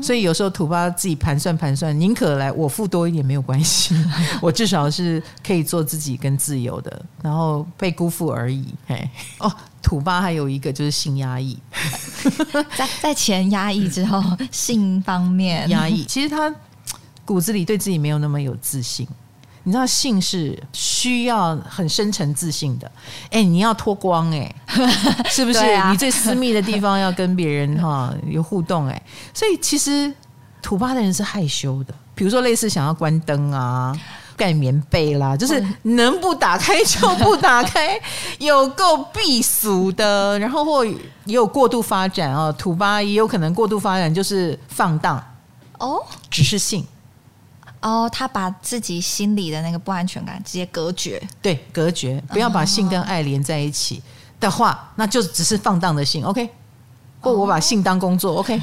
[0.00, 3.96] 所以有时候土巴自己盘算盘算，宁可来我付多一点没有关系，
[4.40, 8.72] 我至少是可以做自己跟自由的，然后被辜负而已。
[8.86, 9.52] 嘿，哦，
[9.82, 11.58] 土巴还有一个就是性压抑，
[12.76, 16.54] 在在钱压抑之后，性方面压抑，其实他
[17.24, 19.08] 骨子里对自己没有那么有自信。
[19.66, 22.88] 你知道性是需要很深层自信的，
[23.32, 24.54] 哎，你要脱光哎，
[25.28, 25.58] 是不是？
[25.74, 29.02] 啊、你最私密的地方要跟别人哈有互动哎，
[29.34, 30.14] 所以其实
[30.62, 33.92] 土巴的人是害羞的，比如说类似想要关灯啊、
[34.36, 38.00] 盖棉被啦，就是能不打开就不打开，
[38.38, 40.94] 有够避俗的，然后或也
[41.24, 45.20] 有过度发展啊，土巴也有可能过度发展就是放荡
[45.80, 46.00] 哦，
[46.30, 46.86] 只是性。
[47.86, 54.02] 哦，他把自己心里的那个不安全感直接隔绝，对，隔绝，不要把性跟爱连在一起
[54.40, 56.24] 的话，那就只是放荡的性。
[56.24, 56.50] OK，
[57.20, 58.60] 或我把性当工作，OK。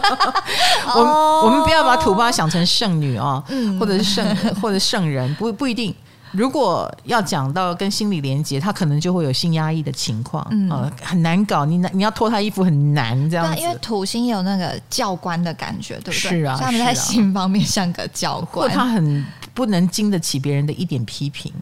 [0.96, 3.44] 我我们不要把土巴想成圣女哦，
[3.78, 5.94] 或者是圣或者圣人，不不一定。
[6.32, 11.64] 如果要讲到跟心理连接，他可能就会有性压抑的情况，嗯、呃，很难搞。
[11.64, 13.60] 你你要脱他衣服很难，这样子。
[13.60, 16.30] 因为土星有那个教官的感觉，对不对？
[16.30, 19.24] 是啊，他们在性方面像个教官，或他很
[19.54, 21.52] 不能经得起别人的一点批评。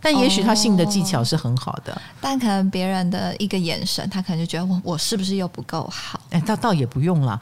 [0.00, 6.18] 但也许他性的技巧是很好的，哦、但可能别人的一个眼神，他可能就觉得我我是不是又不够好？
[6.30, 7.38] 哎，倒倒也不用了。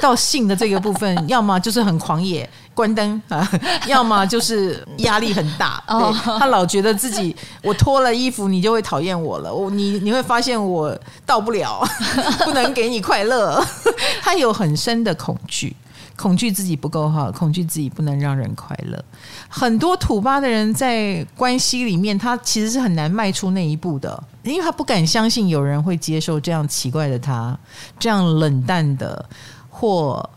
[0.00, 3.44] 到性的这个部分， 要么就是很狂野，关灯啊；
[3.86, 5.82] 要么就是压力很大。
[5.88, 9.52] 哦、他老觉得自己我脱了衣服，你就会讨厌我了。
[9.52, 11.84] 我你你会发现我到不了，
[12.44, 13.64] 不能给你快乐。
[14.22, 15.74] 他有很深的恐惧。
[16.16, 19.04] 恐惧自己不够好，恐惧自己不能让人快乐。
[19.48, 27.56] 很多土巴的人在关系里面，他其实是很难迈出那一步的，因为他不敢相信有人会接受这样奇怪的他，
[27.98, 29.24] 这样冷淡的
[29.68, 30.28] 或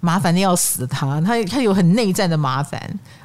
[0.00, 1.20] 麻烦的要死的他。
[1.20, 2.80] 他他有很内在的麻烦。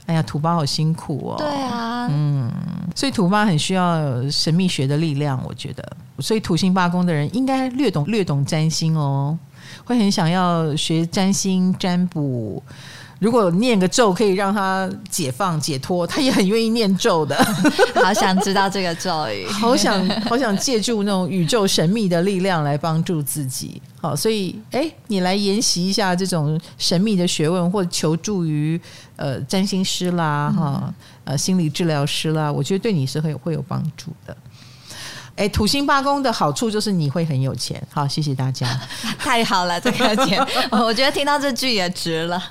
[0.06, 1.36] 哎呀，土巴好辛苦哦。
[1.38, 2.52] 对啊，嗯，
[2.94, 5.98] 所以土巴很需要神秘学的力量，我觉得。
[6.20, 9.38] 所以土星八宫的人应该略懂略懂占星哦。
[9.86, 12.62] 会很想要学占星占卜，
[13.20, 17.36] 如果念个咒可以让他解放解脱，他也很愿意念咒的。
[17.96, 23.82] 好想知道这个咒语，好想好想借助那种宇宙神秘的力量来帮助自己。
[24.02, 28.80] 好，所以哎，你来研习一下这种神秘的学问，或者求助于
[29.16, 34.36] 呃占星师啦，哈呃心理治疗师啦，我觉得对你是会会有帮助的。
[35.36, 37.82] 哎，土星八宫的好处就是你会很有钱。
[37.92, 38.68] 好，谢谢大家，
[39.18, 40.40] 太好了，这个钱，
[40.72, 42.42] 我觉得听到这句也值了，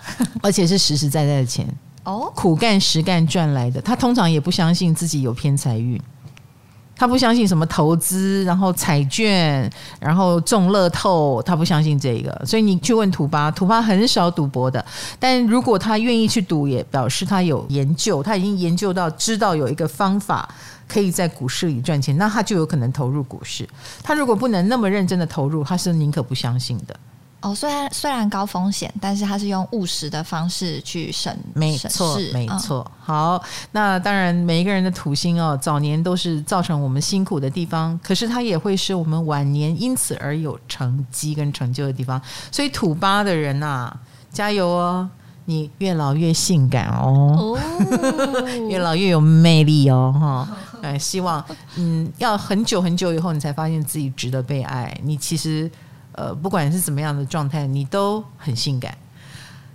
[0.43, 1.67] 而且是实实在在的钱
[2.05, 3.81] 哦，苦干实干赚来的。
[3.81, 6.01] 他通常也不相信自己有偏财运，
[7.03, 12.31] 他不相信什么投资，然后彩券，然后中乐透，他不相信这个。
[12.47, 14.87] 所以你去问土巴，土巴很少赌博的，
[15.19, 20.49] 但如果他愿意去赌，也表示他有研究，他已经研究到知道有一个方法。
[20.87, 23.67] 可以在股市里赚钱，那他就有可能投入股市。
[24.03, 26.95] 他如果不能那么认真的投入，他是宁可不相信的。
[27.43, 32.91] 哦，虽然虽然高风险，但是它是用务实的方式去审，没错，没错。
[33.01, 42.21] 好，那当然每一个人的土星哦，早年都是造成我们辛苦的地方，可是它也会是我们晚年因此而有成绩跟成就的地方。
[42.51, 44.01] 所以土八的人呐、啊，
[44.33, 45.11] 加油哦！
[45.45, 47.59] 你越老越性感哦，哦
[48.71, 50.49] 越老越有魅力哦，哈！
[50.81, 54.97] 哎，希望嗯，要很久很久以后，你才发现自己值得被爱。
[55.03, 55.69] 你其实
[56.13, 58.97] 呃，不管是怎么样的状态，你都很性感。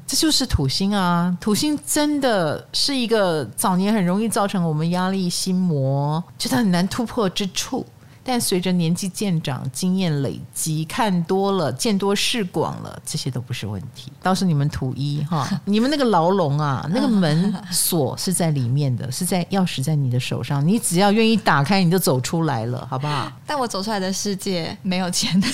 [0.06, 7.86] 这就是土星啊，土星真的是一个早年很容易造成我们压力、心魔，觉得很难突破之处。
[8.30, 14.12] 但随着年纪渐长，经验累积，看多了，见多识广了，这些都不是问题。
[14.22, 23.32] 倒是你们土一哈， 你们那个牢笼啊，那个门锁是在里面的，是在钥匙在你的手上，你只要愿意打开，你就走出来了，好不好？
[23.46, 25.48] 但我走出来的世界没有钱的，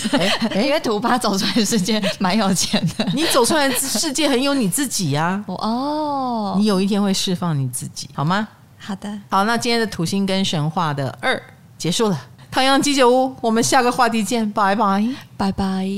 [0.60, 3.06] 因为土八走出来的世界蛮有钱的。
[3.14, 8.48] 你走出来的世界很有你自己呀，哦，你有一天会释放你自己，好吗？
[8.80, 11.40] 好的，好，那今天的土星跟神话的二
[11.78, 12.20] 结束了。
[12.54, 15.04] 唐阳鸡酒屋，我们下个话题见，拜拜，
[15.36, 15.90] 拜拜。